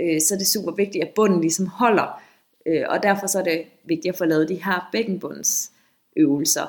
Øh, 0.00 0.20
så 0.20 0.34
er 0.34 0.38
det 0.38 0.46
super 0.46 0.72
vigtigt, 0.72 1.04
at 1.04 1.14
bunden 1.14 1.40
ligesom 1.40 1.66
holder. 1.66 2.22
Øh, 2.66 2.84
og 2.88 3.02
derfor 3.02 3.26
så 3.26 3.38
er 3.38 3.42
det 3.42 3.64
vigtigt 3.84 4.12
at 4.12 4.18
få 4.18 4.24
lavet 4.24 4.48
de 4.48 4.64
her 4.64 4.88
bækkenbundsøvelser. 4.92 6.66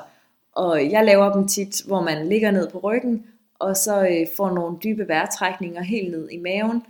Og 0.52 0.90
jeg 0.90 1.04
laver 1.04 1.32
dem 1.32 1.48
tit, 1.48 1.82
hvor 1.86 2.02
man 2.02 2.26
ligger 2.26 2.50
ned 2.50 2.70
på 2.70 2.78
ryggen, 2.78 3.26
og 3.58 3.76
så 3.76 4.00
øh, 4.00 4.26
får 4.36 4.50
nogle 4.50 4.78
dybe 4.84 5.08
vejrtrækninger 5.08 5.82
helt 5.82 6.10
ned 6.10 6.28
i 6.30 6.38
maven. 6.38 6.82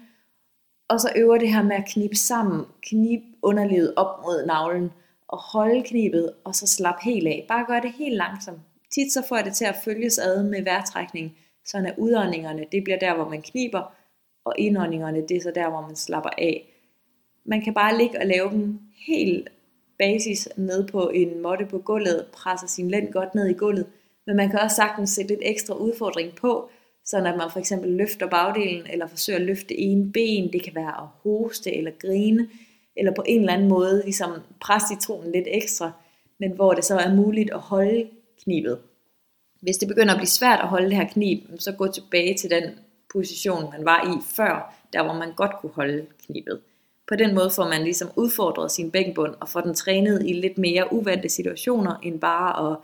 Og 0.89 1.01
så 1.01 1.13
øver 1.17 1.39
det 1.39 1.53
her 1.53 1.63
med 1.63 1.77
at 1.77 1.89
knibe 1.89 2.17
sammen, 2.17 2.65
knib 2.83 3.23
underlivet 3.43 3.95
op 3.97 4.23
mod 4.23 4.47
navlen, 4.47 4.93
og 5.29 5.39
holde 5.39 5.83
knibet, 5.83 6.33
og 6.45 6.55
så 6.55 6.67
slap 6.67 7.01
helt 7.03 7.29
af. 7.29 7.45
Bare 7.49 7.65
gør 7.67 7.81
det 7.81 7.93
helt 7.93 8.17
langsomt. 8.17 8.59
Tit 8.95 9.13
så 9.13 9.23
får 9.29 9.37
jeg 9.37 9.45
det 9.45 9.55
til 9.55 9.65
at 9.65 9.77
følges 9.85 10.19
ad 10.19 10.43
med 10.43 10.63
vejrtrækning, 10.63 11.39
så 11.67 11.77
at 11.77 11.95
udåndingerne, 11.99 12.67
det 12.73 12.85
bliver 12.85 12.99
der, 12.99 13.15
hvor 13.15 13.29
man 13.29 13.43
kniber, 13.43 13.95
og 14.45 14.55
indåndingerne, 14.59 15.29
det 15.29 15.37
er 15.37 15.41
så 15.41 15.53
der, 15.55 15.71
hvor 15.71 15.81
man 15.81 15.97
slapper 15.97 16.31
af. 16.39 16.69
Man 17.47 17.61
kan 17.61 17.75
bare 17.75 17.99
ligge 17.99 18.19
og 18.19 18.27
lave 18.27 18.51
dem 18.51 18.79
helt 19.07 19.49
basis 19.99 20.49
ned 20.57 20.89
på 20.89 21.09
en 21.09 21.43
måtte 21.43 21.67
på 21.67 21.79
gulvet, 21.79 22.27
presser 22.33 22.67
sin 22.67 22.91
lænd 22.91 23.13
godt 23.13 23.35
ned 23.35 23.49
i 23.49 23.53
gulvet, 23.53 23.87
men 24.27 24.37
man 24.37 24.51
kan 24.51 24.59
også 24.59 24.77
sagtens 24.77 25.11
sætte 25.11 25.29
lidt 25.29 25.41
ekstra 25.43 25.75
udfordring 25.75 26.35
på, 26.35 26.71
så 27.05 27.17
at 27.17 27.23
man 27.23 27.51
for 27.53 27.59
eksempel 27.59 27.91
løfter 27.91 28.27
bagdelen, 28.27 28.87
eller 28.91 29.07
forsøger 29.07 29.39
at 29.39 29.45
løfte 29.45 29.79
en 29.79 30.13
ben, 30.13 30.53
det 30.53 30.63
kan 30.63 30.75
være 30.75 31.03
at 31.03 31.09
hoste 31.23 31.77
eller 31.77 31.91
grine, 32.01 32.49
eller 32.97 33.15
på 33.15 33.23
en 33.27 33.41
eller 33.41 33.53
anden 33.53 33.69
måde 33.69 34.03
ligesom 34.05 34.31
presse 34.61 34.89
citronen 34.89 35.33
lidt 35.33 35.49
ekstra, 35.51 35.93
men 36.41 36.53
hvor 36.53 36.73
det 36.73 36.85
så 36.85 36.97
er 36.97 37.15
muligt 37.15 37.51
at 37.51 37.61
holde 37.61 38.09
knibet. 38.45 38.79
Hvis 39.61 39.77
det 39.77 39.89
begynder 39.89 40.15
at 40.15 40.19
blive 40.19 40.29
svært 40.29 40.61
at 40.61 40.69
holde 40.69 40.87
det 40.87 40.97
her 40.97 41.09
knib, 41.09 41.45
så 41.59 41.73
gå 41.73 41.89
tilbage 41.89 42.35
til 42.35 42.51
den 42.51 42.63
position, 43.13 43.71
man 43.73 43.85
var 43.85 44.17
i 44.17 44.23
før, 44.37 44.75
der 44.93 45.03
hvor 45.03 45.13
man 45.13 45.33
godt 45.33 45.53
kunne 45.61 45.73
holde 45.73 46.07
knibet. 46.27 46.61
På 47.09 47.17
den 47.17 47.35
måde 47.35 47.51
får 47.51 47.69
man 47.69 47.83
ligesom 47.83 48.11
udfordret 48.17 48.73
sin 48.73 48.91
bækkenbund 48.91 49.35
og 49.41 49.49
får 49.49 49.61
den 49.61 49.75
trænet 49.75 50.23
i 50.27 50.33
lidt 50.33 50.59
mere 50.59 50.93
uvante 50.93 51.29
situationer, 51.29 51.97
end 52.03 52.21
bare 52.21 52.73
at, 52.73 52.79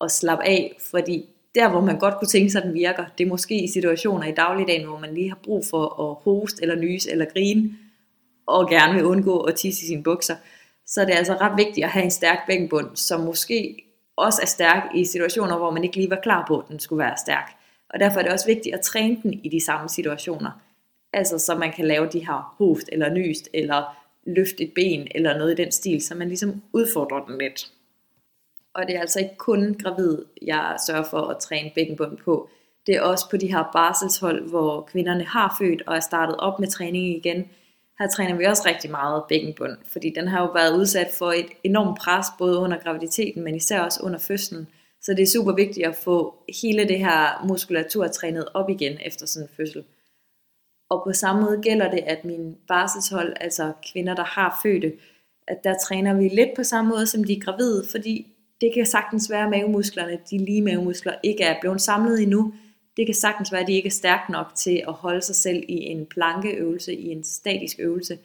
at 0.00 0.10
slappe 0.10 0.44
af, 0.44 0.76
fordi 0.90 1.24
der 1.54 1.70
hvor 1.70 1.80
man 1.80 1.98
godt 1.98 2.18
kunne 2.18 2.28
tænke 2.28 2.50
sig, 2.50 2.62
at 2.62 2.66
den 2.66 2.74
virker, 2.74 3.04
det 3.18 3.24
er 3.24 3.28
måske 3.28 3.62
i 3.62 3.68
situationer 3.68 4.26
i 4.26 4.32
dagligdagen, 4.32 4.86
hvor 4.86 4.98
man 4.98 5.14
lige 5.14 5.28
har 5.28 5.38
brug 5.44 5.64
for 5.70 6.10
at 6.10 6.16
hoste 6.24 6.62
eller 6.62 6.76
nyse 6.76 7.10
eller 7.10 7.24
grine, 7.24 7.74
og 8.46 8.70
gerne 8.70 8.94
vil 8.94 9.04
undgå 9.04 9.40
at 9.40 9.54
tisse 9.54 9.84
i 9.84 9.86
sine 9.86 10.02
bukser, 10.02 10.36
så 10.86 11.00
er 11.00 11.04
det 11.04 11.14
altså 11.14 11.34
ret 11.34 11.56
vigtigt 11.56 11.84
at 11.84 11.90
have 11.90 12.04
en 12.04 12.10
stærk 12.10 12.38
bækkenbund, 12.46 12.96
som 12.96 13.20
måske 13.20 13.87
også 14.18 14.42
er 14.42 14.46
stærk 14.46 14.82
i 14.94 15.04
situationer, 15.04 15.56
hvor 15.56 15.70
man 15.70 15.84
ikke 15.84 15.96
lige 15.96 16.10
var 16.10 16.20
klar 16.22 16.44
på, 16.48 16.58
at 16.58 16.68
den 16.68 16.80
skulle 16.80 17.04
være 17.04 17.16
stærk. 17.16 17.52
Og 17.90 18.00
derfor 18.00 18.18
er 18.18 18.22
det 18.22 18.32
også 18.32 18.46
vigtigt 18.46 18.74
at 18.74 18.80
træne 18.80 19.18
den 19.22 19.32
i 19.32 19.48
de 19.48 19.64
samme 19.64 19.88
situationer. 19.88 20.50
Altså 21.12 21.38
så 21.38 21.54
man 21.54 21.72
kan 21.72 21.84
lave 21.84 22.08
de 22.08 22.26
her 22.26 22.54
hoft 22.58 22.88
eller 22.92 23.10
nyst, 23.10 23.48
eller 23.54 23.96
løfte 24.26 24.64
et 24.64 24.72
ben, 24.74 25.08
eller 25.10 25.38
noget 25.38 25.52
i 25.58 25.62
den 25.62 25.72
stil, 25.72 26.02
så 26.02 26.14
man 26.14 26.28
ligesom 26.28 26.62
udfordrer 26.72 27.24
den 27.24 27.38
lidt. 27.38 27.72
Og 28.74 28.86
det 28.86 28.96
er 28.96 29.00
altså 29.00 29.18
ikke 29.18 29.36
kun 29.36 29.76
gravid, 29.82 30.24
jeg 30.42 30.76
sørger 30.86 31.04
for 31.10 31.20
at 31.20 31.38
træne 31.38 31.70
bækkenbund 31.74 32.16
på. 32.16 32.50
Det 32.86 32.96
er 32.96 33.02
også 33.02 33.30
på 33.30 33.36
de 33.36 33.52
her 33.52 33.70
barselshold, 33.72 34.48
hvor 34.48 34.80
kvinderne 34.80 35.24
har 35.24 35.56
født 35.58 35.82
og 35.86 35.96
er 35.96 36.00
startet 36.00 36.36
op 36.36 36.60
med 36.60 36.68
træning 36.68 37.16
igen. 37.16 37.50
Her 37.98 38.08
træner 38.08 38.36
vi 38.36 38.44
også 38.44 38.62
rigtig 38.66 38.90
meget 38.90 39.22
bækkenbund, 39.28 39.76
fordi 39.92 40.12
den 40.16 40.28
har 40.28 40.40
jo 40.40 40.50
været 40.52 40.78
udsat 40.78 41.10
for 41.18 41.32
et 41.32 41.46
enormt 41.64 41.98
pres, 41.98 42.26
både 42.38 42.58
under 42.58 42.78
graviditeten, 42.78 43.44
men 43.44 43.54
især 43.54 43.80
også 43.80 44.00
under 44.02 44.18
fødslen. 44.18 44.68
Så 45.02 45.14
det 45.14 45.22
er 45.22 45.26
super 45.26 45.52
vigtigt 45.52 45.86
at 45.86 45.96
få 45.96 46.34
hele 46.62 46.88
det 46.88 46.98
her 46.98 47.46
muskulatur 47.48 48.06
trænet 48.08 48.48
op 48.54 48.70
igen 48.70 48.98
efter 49.04 49.26
sådan 49.26 49.48
en 49.48 49.54
fødsel. 49.56 49.84
Og 50.90 51.02
på 51.06 51.12
samme 51.12 51.42
måde 51.42 51.60
gælder 51.62 51.90
det, 51.90 51.98
at 52.06 52.24
min 52.24 52.56
barselshold, 52.68 53.32
altså 53.40 53.72
kvinder, 53.92 54.14
der 54.14 54.24
har 54.24 54.60
fødte, 54.62 54.92
at 55.48 55.64
der 55.64 55.74
træner 55.78 56.14
vi 56.14 56.28
lidt 56.28 56.50
på 56.56 56.64
samme 56.64 56.90
måde 56.90 57.06
som 57.06 57.24
de 57.24 57.32
er 57.32 57.40
gravide, 57.40 57.84
fordi 57.90 58.26
det 58.60 58.74
kan 58.74 58.86
sagtens 58.86 59.30
være, 59.30 59.44
at 59.44 59.50
mavemusklerne, 59.50 60.18
de 60.30 60.38
lige 60.38 60.62
mavemuskler, 60.62 61.14
ikke 61.22 61.44
er 61.44 61.60
blevet 61.60 61.80
samlet 61.80 62.22
endnu. 62.22 62.54
Det 62.98 63.06
kan 63.06 63.14
sagtens 63.14 63.52
være, 63.52 63.60
at 63.60 63.66
de 63.66 63.72
ikke 63.72 63.86
er 63.86 63.90
stærke 63.90 64.32
nok 64.32 64.46
til 64.54 64.84
at 64.88 64.92
holde 64.92 65.22
sig 65.22 65.34
selv 65.36 65.64
i 65.68 65.74
en 65.74 66.06
plankeøvelse, 66.06 66.94
i 66.94 67.08
en 67.08 67.24
statisk 67.24 67.76
øvelse. 67.80 68.18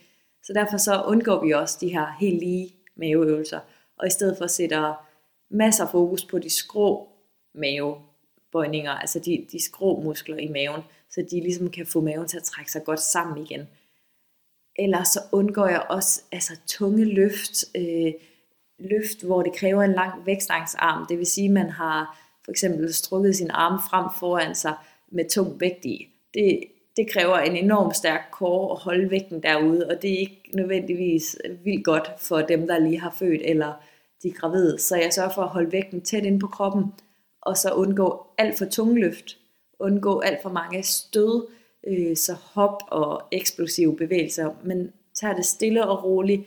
Så 0.44 0.54
derfor 0.54 0.78
så 0.78 1.04
undgår 1.04 1.46
vi 1.46 1.52
også 1.52 1.78
de 1.82 1.90
her 1.90 2.16
helt 2.20 2.40
lige 2.40 2.76
maveøvelser, 2.96 3.60
og 4.00 4.08
i 4.08 4.10
stedet 4.10 4.38
for 4.38 4.48
sætter 4.48 5.08
masser 5.52 5.84
af 5.84 5.92
fokus 5.92 6.26
på 6.26 6.40
de 6.40 6.50
skrå 6.50 7.10
mavebøjninger, 7.56 8.92
altså 8.92 9.20
de, 9.20 9.48
de 9.52 9.64
skrå 9.64 10.02
muskler 10.02 10.38
i 10.38 10.48
maven, 10.48 10.82
så 11.10 11.26
de 11.32 11.40
ligesom 11.40 11.70
kan 11.70 11.86
få 11.86 12.02
maven 12.02 12.28
til 12.28 12.38
at 12.38 12.44
trække 12.44 12.72
sig 12.72 12.84
godt 12.84 13.00
sammen 13.00 13.46
igen. 13.46 13.68
Ellers 14.76 15.08
så 15.08 15.20
undgår 15.32 15.68
jeg 15.68 15.86
også 15.90 16.22
altså, 16.32 16.60
tunge 16.68 17.06
løft, 17.06 17.66
øh, 17.76 18.14
løft, 18.80 19.24
hvor 19.24 19.42
det 19.44 19.56
kræver 19.56 19.84
en 19.84 19.94
lang 19.94 20.26
vækstangsarm. 20.26 21.06
Det 21.10 21.18
vil 21.18 21.26
sige, 21.26 21.48
at 21.48 21.54
man 21.54 21.70
har 21.70 22.23
for 22.46 22.52
eksempel 22.52 22.94
strukket 22.94 23.36
sin 23.36 23.52
arm 23.52 23.80
frem 23.90 24.06
foran 24.20 24.56
sig 24.56 24.74
med 25.12 25.30
tung 25.30 25.60
vægt 25.60 25.86
i. 25.86 26.10
Det, 26.34 26.64
det 26.98 27.12
kræver 27.12 27.38
en 27.38 27.56
enorm 27.56 27.94
stærk 27.94 28.22
core 28.32 28.72
at 28.72 28.80
holde 28.80 29.12
vægten 29.12 29.44
derude, 29.44 29.88
og 29.88 30.02
det 30.02 30.14
er 30.14 30.20
ikke 30.20 30.50
nødvendigvis 30.54 31.38
vildt 31.64 31.86
godt 31.86 32.12
for 32.18 32.42
dem, 32.42 32.68
der 32.68 32.80
lige 32.80 33.00
har 33.00 33.16
født, 33.20 33.42
eller 33.46 33.74
de 34.24 34.28
er 34.28 34.34
gravide. 34.34 34.80
Så 34.80 34.96
jeg 34.96 35.14
sørger 35.14 35.30
for 35.30 35.42
at 35.42 35.50
holde 35.50 35.72
vægten 35.72 36.02
tæt 36.02 36.26
ind 36.26 36.40
på 36.40 36.48
kroppen, 36.48 36.86
og 37.42 37.58
så 37.58 37.72
undgå 37.72 38.26
alt 38.38 38.58
for 38.58 38.66
tunge 38.66 39.00
løft, 39.00 39.38
undgå 39.80 40.20
alt 40.20 40.42
for 40.42 40.50
mange 40.50 40.84
stød, 40.84 41.48
øh, 41.88 42.16
så 42.16 42.34
hop 42.34 42.84
og 42.88 43.22
eksplosive 43.32 43.96
bevægelser, 43.96 44.52
men 44.64 44.92
tager 45.14 45.36
det 45.36 45.46
stille 45.46 45.88
og 45.88 46.04
roligt, 46.04 46.42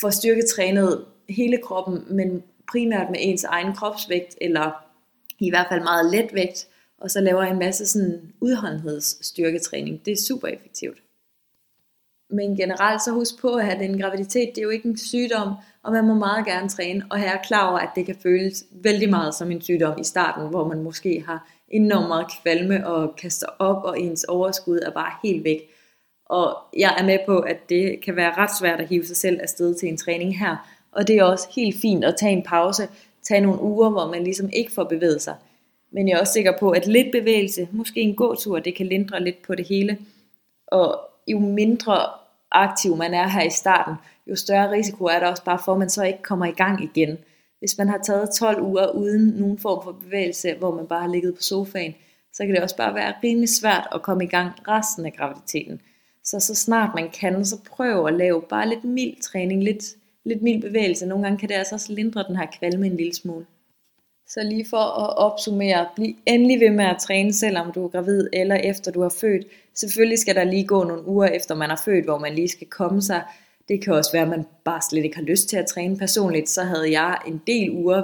får 0.00 0.10
styrketrænet 0.10 1.04
hele 1.28 1.58
kroppen, 1.58 2.04
men 2.10 2.42
primært 2.70 3.10
med 3.10 3.18
ens 3.20 3.44
egen 3.44 3.74
kropsvægt, 3.74 4.36
eller 4.40 4.87
i 5.46 5.50
hvert 5.50 5.66
fald 5.70 5.82
meget 5.82 6.10
let 6.10 6.34
vægt, 6.34 6.68
og 6.98 7.10
så 7.10 7.20
laver 7.20 7.42
jeg 7.42 7.52
en 7.52 7.58
masse 7.58 7.86
sådan 7.86 8.32
udholdenhedsstyrketræning. 8.40 10.04
Det 10.04 10.12
er 10.12 10.16
super 10.16 10.48
effektivt. 10.48 10.98
Men 12.30 12.56
generelt 12.56 13.02
så 13.02 13.10
husk 13.10 13.40
på, 13.40 13.54
at 13.54 13.82
en 13.82 14.00
graviditet, 14.00 14.48
det 14.54 14.58
er 14.58 14.62
jo 14.62 14.70
ikke 14.70 14.88
en 14.88 14.98
sygdom, 14.98 15.54
og 15.82 15.92
man 15.92 16.04
må 16.04 16.14
meget 16.14 16.46
gerne 16.46 16.68
træne, 16.68 17.06
og 17.10 17.18
her 17.18 17.32
er 17.32 17.42
klar 17.42 17.70
over, 17.70 17.78
at 17.78 17.88
det 17.94 18.06
kan 18.06 18.16
føles 18.22 18.64
vældig 18.70 19.10
meget 19.10 19.34
som 19.34 19.50
en 19.50 19.60
sygdom 19.60 19.98
i 20.00 20.04
starten, 20.04 20.48
hvor 20.48 20.68
man 20.68 20.82
måske 20.82 21.24
har 21.26 21.50
enormt 21.68 22.08
meget 22.08 22.26
kvalme 22.42 22.86
og 22.86 23.16
kaster 23.16 23.46
op, 23.58 23.84
og 23.84 24.00
ens 24.00 24.24
overskud 24.24 24.78
er 24.78 24.90
bare 24.90 25.12
helt 25.22 25.44
væk. 25.44 25.70
Og 26.26 26.56
jeg 26.76 26.96
er 26.98 27.04
med 27.04 27.18
på, 27.26 27.38
at 27.38 27.68
det 27.68 28.00
kan 28.04 28.16
være 28.16 28.36
ret 28.36 28.58
svært 28.58 28.80
at 28.80 28.88
hive 28.88 29.06
sig 29.06 29.16
selv 29.16 29.38
afsted 29.42 29.74
til 29.74 29.88
en 29.88 29.96
træning 29.96 30.38
her, 30.38 30.56
og 30.92 31.08
det 31.08 31.16
er 31.16 31.24
også 31.24 31.48
helt 31.56 31.80
fint 31.80 32.04
at 32.04 32.16
tage 32.16 32.32
en 32.32 32.42
pause, 32.42 32.88
tage 33.28 33.40
nogle 33.40 33.62
uger, 33.62 33.90
hvor 33.90 34.10
man 34.10 34.24
ligesom 34.24 34.50
ikke 34.52 34.72
får 34.72 34.84
bevæget 34.84 35.22
sig. 35.22 35.34
Men 35.90 36.08
jeg 36.08 36.14
er 36.14 36.20
også 36.20 36.32
sikker 36.32 36.52
på, 36.60 36.70
at 36.70 36.86
lidt 36.86 37.12
bevægelse, 37.12 37.68
måske 37.72 38.00
en 38.00 38.14
gåtur, 38.14 38.58
det 38.58 38.74
kan 38.74 38.86
lindre 38.86 39.24
lidt 39.24 39.42
på 39.46 39.54
det 39.54 39.68
hele. 39.68 39.98
Og 40.66 41.00
jo 41.26 41.38
mindre 41.38 42.06
aktiv 42.50 42.96
man 42.96 43.14
er 43.14 43.28
her 43.28 43.42
i 43.42 43.50
starten, 43.50 43.94
jo 44.26 44.36
større 44.36 44.70
risiko 44.70 45.04
er 45.04 45.18
der 45.18 45.26
også 45.26 45.44
bare 45.44 45.58
for, 45.64 45.72
at 45.72 45.78
man 45.78 45.90
så 45.90 46.04
ikke 46.04 46.22
kommer 46.22 46.46
i 46.46 46.50
gang 46.50 46.84
igen. 46.84 47.18
Hvis 47.58 47.78
man 47.78 47.88
har 47.88 47.98
taget 47.98 48.30
12 48.30 48.62
uger 48.62 48.90
uden 48.90 49.26
nogen 49.26 49.58
form 49.58 49.84
for 49.84 49.92
bevægelse, 49.92 50.54
hvor 50.54 50.74
man 50.74 50.86
bare 50.86 51.00
har 51.00 51.08
ligget 51.08 51.34
på 51.34 51.42
sofaen, 51.42 51.94
så 52.32 52.46
kan 52.46 52.54
det 52.54 52.62
også 52.62 52.76
bare 52.76 52.94
være 52.94 53.14
rimelig 53.24 53.48
svært 53.48 53.88
at 53.92 54.02
komme 54.02 54.24
i 54.24 54.26
gang 54.26 54.52
resten 54.68 55.06
af 55.06 55.12
graviditeten. 55.12 55.80
Så 56.24 56.40
så 56.40 56.54
snart 56.54 56.90
man 56.94 57.10
kan, 57.10 57.44
så 57.44 57.56
prøv 57.70 58.06
at 58.06 58.14
lave 58.14 58.42
bare 58.42 58.68
lidt 58.68 58.84
mild 58.84 59.22
træning, 59.22 59.64
lidt, 59.64 59.84
lidt 60.28 60.42
mild 60.42 60.62
bevægelse. 60.62 61.06
Nogle 61.06 61.24
gange 61.24 61.38
kan 61.38 61.48
det 61.48 61.54
altså 61.54 61.74
også 61.74 61.92
lindre 61.92 62.24
den 62.28 62.36
her 62.36 62.46
kvalme 62.58 62.86
en 62.86 62.96
lille 62.96 63.14
smule. 63.14 63.46
Så 64.28 64.40
lige 64.42 64.66
for 64.70 64.76
at 64.76 65.16
opsummere, 65.16 65.86
bliv 65.96 66.14
endelig 66.26 66.60
ved 66.60 66.70
med 66.70 66.84
at 66.84 66.96
træne, 67.00 67.32
selvom 67.32 67.72
du 67.72 67.84
er 67.84 67.88
gravid 67.88 68.28
eller 68.32 68.54
efter 68.54 68.92
du 68.92 69.02
har 69.02 69.08
født. 69.08 69.46
Selvfølgelig 69.74 70.18
skal 70.18 70.34
der 70.34 70.44
lige 70.44 70.66
gå 70.66 70.84
nogle 70.84 71.06
uger 71.06 71.26
efter 71.26 71.54
man 71.54 71.68
har 71.68 71.82
født, 71.84 72.04
hvor 72.04 72.18
man 72.18 72.34
lige 72.34 72.48
skal 72.48 72.66
komme 72.66 73.02
sig. 73.02 73.22
Det 73.68 73.84
kan 73.84 73.92
også 73.92 74.12
være, 74.12 74.22
at 74.22 74.28
man 74.28 74.46
bare 74.64 74.80
slet 74.90 75.04
ikke 75.04 75.16
har 75.16 75.22
lyst 75.22 75.48
til 75.48 75.56
at 75.56 75.66
træne 75.66 75.96
personligt. 75.96 76.48
Så 76.48 76.62
havde 76.62 76.92
jeg 77.00 77.18
en 77.26 77.42
del 77.46 77.70
uger, 77.70 78.02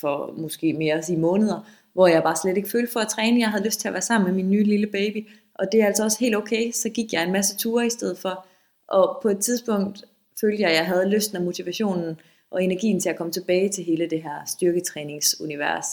for 0.00 0.34
måske 0.36 0.72
mere 0.72 0.94
at 0.94 1.04
sige 1.04 1.18
måneder, 1.18 1.70
hvor 1.92 2.06
jeg 2.06 2.22
bare 2.22 2.36
slet 2.36 2.56
ikke 2.56 2.70
følte 2.70 2.92
for 2.92 3.00
at 3.00 3.08
træne. 3.08 3.40
Jeg 3.40 3.48
havde 3.48 3.64
lyst 3.64 3.80
til 3.80 3.88
at 3.88 3.94
være 3.94 4.02
sammen 4.02 4.26
med 4.26 4.36
min 4.36 4.50
nye 4.50 4.64
lille 4.64 4.86
baby, 4.86 5.28
og 5.54 5.66
det 5.72 5.82
er 5.82 5.86
altså 5.86 6.04
også 6.04 6.18
helt 6.20 6.36
okay. 6.36 6.72
Så 6.72 6.88
gik 6.88 7.12
jeg 7.12 7.22
en 7.22 7.32
masse 7.32 7.56
ture 7.56 7.86
i 7.86 7.90
stedet 7.90 8.18
for. 8.18 8.46
Og 8.88 9.18
på 9.22 9.28
et 9.28 9.38
tidspunkt 9.38 10.04
følte 10.40 10.62
jeg, 10.62 10.70
at 10.70 10.76
jeg 10.76 10.86
havde 10.86 11.08
lysten 11.08 11.36
og 11.36 11.42
motivationen 11.42 12.20
og 12.50 12.64
energien 12.64 13.00
til 13.00 13.08
at 13.08 13.16
komme 13.16 13.32
tilbage 13.32 13.68
til 13.68 13.84
hele 13.84 14.10
det 14.10 14.22
her 14.22 14.44
styrketræningsunivers. 14.46 15.86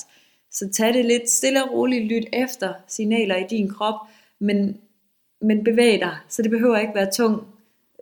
Så 0.51 0.69
tag 0.69 0.93
det 0.93 1.05
lidt 1.05 1.29
stille 1.29 1.63
og 1.63 1.71
roligt, 1.71 2.05
lyt 2.05 2.25
efter 2.33 2.73
signaler 2.87 3.35
i 3.35 3.47
din 3.49 3.69
krop, 3.69 3.95
men, 4.39 4.77
men 5.41 5.63
bevæg 5.63 5.99
dig, 5.99 6.17
så 6.29 6.41
det 6.41 6.51
behøver 6.51 6.77
ikke 6.77 6.95
være 6.95 7.11
tung, 7.11 7.47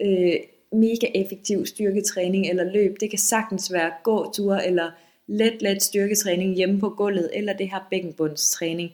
øh, 0.01 0.35
mega 0.71 1.07
effektiv 1.15 1.65
styrketræning 1.65 2.49
eller 2.49 2.63
løb. 2.63 2.99
Det 2.99 3.09
kan 3.09 3.19
sagtens 3.19 3.73
være 3.73 3.91
gåture 4.03 4.67
eller 4.67 4.91
let, 5.27 5.61
let 5.61 5.83
styrketræning 5.83 6.55
hjemme 6.55 6.79
på 6.79 6.89
gulvet, 6.89 7.29
eller 7.33 7.53
det 7.53 7.69
her 7.69 7.87
bækkenbundstræning. 7.89 8.91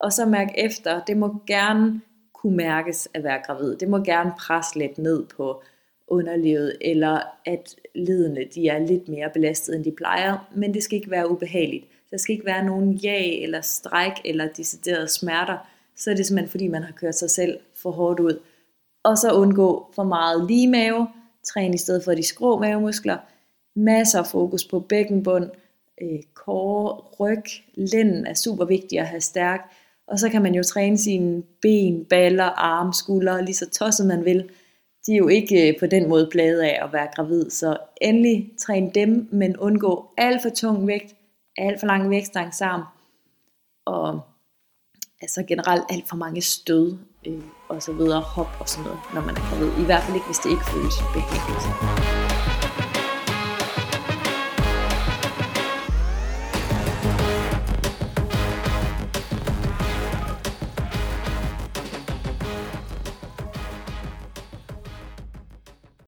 Og 0.00 0.12
så 0.12 0.26
mærk 0.26 0.48
efter, 0.56 1.04
det 1.04 1.16
må 1.16 1.36
gerne 1.46 2.00
kunne 2.34 2.56
mærkes 2.56 3.08
at 3.14 3.24
være 3.24 3.40
gravid. 3.46 3.76
Det 3.76 3.88
må 3.88 3.98
gerne 3.98 4.32
presse 4.38 4.78
lidt 4.78 4.98
ned 4.98 5.26
på 5.36 5.62
underlivet, 6.08 6.76
eller 6.80 7.20
at 7.46 7.76
ledene 7.94 8.44
de 8.54 8.68
er 8.68 8.78
lidt 8.78 9.08
mere 9.08 9.30
belastet, 9.34 9.76
end 9.76 9.84
de 9.84 9.90
plejer, 9.90 10.50
men 10.54 10.74
det 10.74 10.82
skal 10.82 10.96
ikke 10.96 11.10
være 11.10 11.30
ubehageligt. 11.30 11.84
Der 12.10 12.16
skal 12.16 12.32
ikke 12.32 12.46
være 12.46 12.64
nogen 12.64 13.00
jag 13.02 13.42
eller 13.42 13.60
stræk 13.60 14.12
eller 14.24 14.48
deciderede 14.48 15.08
smerter, 15.08 15.58
så 15.96 16.10
er 16.10 16.14
det 16.14 16.26
simpelthen 16.26 16.50
fordi, 16.50 16.68
man 16.68 16.82
har 16.82 16.92
kørt 16.92 17.14
sig 17.14 17.30
selv 17.30 17.58
for 17.82 17.90
hårdt 17.90 18.20
ud. 18.20 18.40
Og 19.04 19.18
så 19.18 19.32
undgå 19.32 19.90
for 19.94 20.04
meget 20.04 20.46
lige 20.46 20.68
mave, 20.68 21.08
træn 21.44 21.74
i 21.74 21.78
stedet 21.78 22.04
for 22.04 22.14
de 22.14 22.22
skrå 22.22 22.58
mavemuskler, 22.58 23.16
masser 23.76 24.18
af 24.18 24.26
fokus 24.26 24.64
på 24.64 24.80
bækkenbund, 24.80 25.50
øh, 26.02 26.22
kåre, 26.34 26.96
ryg, 27.20 27.44
lænden 27.74 28.26
er 28.26 28.34
super 28.34 28.64
vigtigt 28.64 29.00
at 29.00 29.06
have 29.06 29.20
stærk, 29.20 29.72
og 30.06 30.18
så 30.18 30.28
kan 30.28 30.42
man 30.42 30.54
jo 30.54 30.62
træne 30.62 30.98
sine 30.98 31.42
ben, 31.62 32.04
baller, 32.04 32.44
arme, 32.44 32.94
skuldre, 32.94 33.44
lige 33.44 33.54
så 33.54 33.70
tosset 33.70 34.06
man 34.06 34.24
vil, 34.24 34.50
de 35.06 35.12
er 35.12 35.16
jo 35.16 35.28
ikke 35.28 35.68
øh, 35.68 35.78
på 35.80 35.86
den 35.86 36.08
måde 36.08 36.28
plade 36.32 36.64
af 36.64 36.84
at 36.84 36.92
være 36.92 37.08
gravid, 37.16 37.50
så 37.50 37.76
endelig 38.00 38.50
træn 38.58 38.90
dem, 38.94 39.28
men 39.32 39.56
undgå 39.56 40.08
alt 40.16 40.42
for 40.42 40.48
tung 40.48 40.86
vægt, 40.86 41.14
alt 41.56 41.80
for 41.80 41.86
lang 41.86 42.10
vækstangsarm, 42.10 42.82
og 43.86 44.20
altså 45.22 45.44
generelt 45.48 45.84
alt 45.90 46.08
for 46.08 46.16
mange 46.16 46.40
stød 46.40 46.98
øh, 47.26 47.42
og 47.68 47.82
så 47.82 47.92
videre, 47.92 48.20
hop 48.20 48.56
og 48.60 48.68
sådan 48.68 48.84
noget, 48.84 49.00
når 49.14 49.20
man 49.20 49.36
er 49.36 49.50
gravid. 49.50 49.82
I 49.82 49.84
hvert 49.84 50.02
fald 50.02 50.14
ikke, 50.14 50.26
hvis 50.26 50.38
det 50.38 50.50
ikke 50.50 50.64
føles 50.64 50.94
behageligt. 51.14 52.33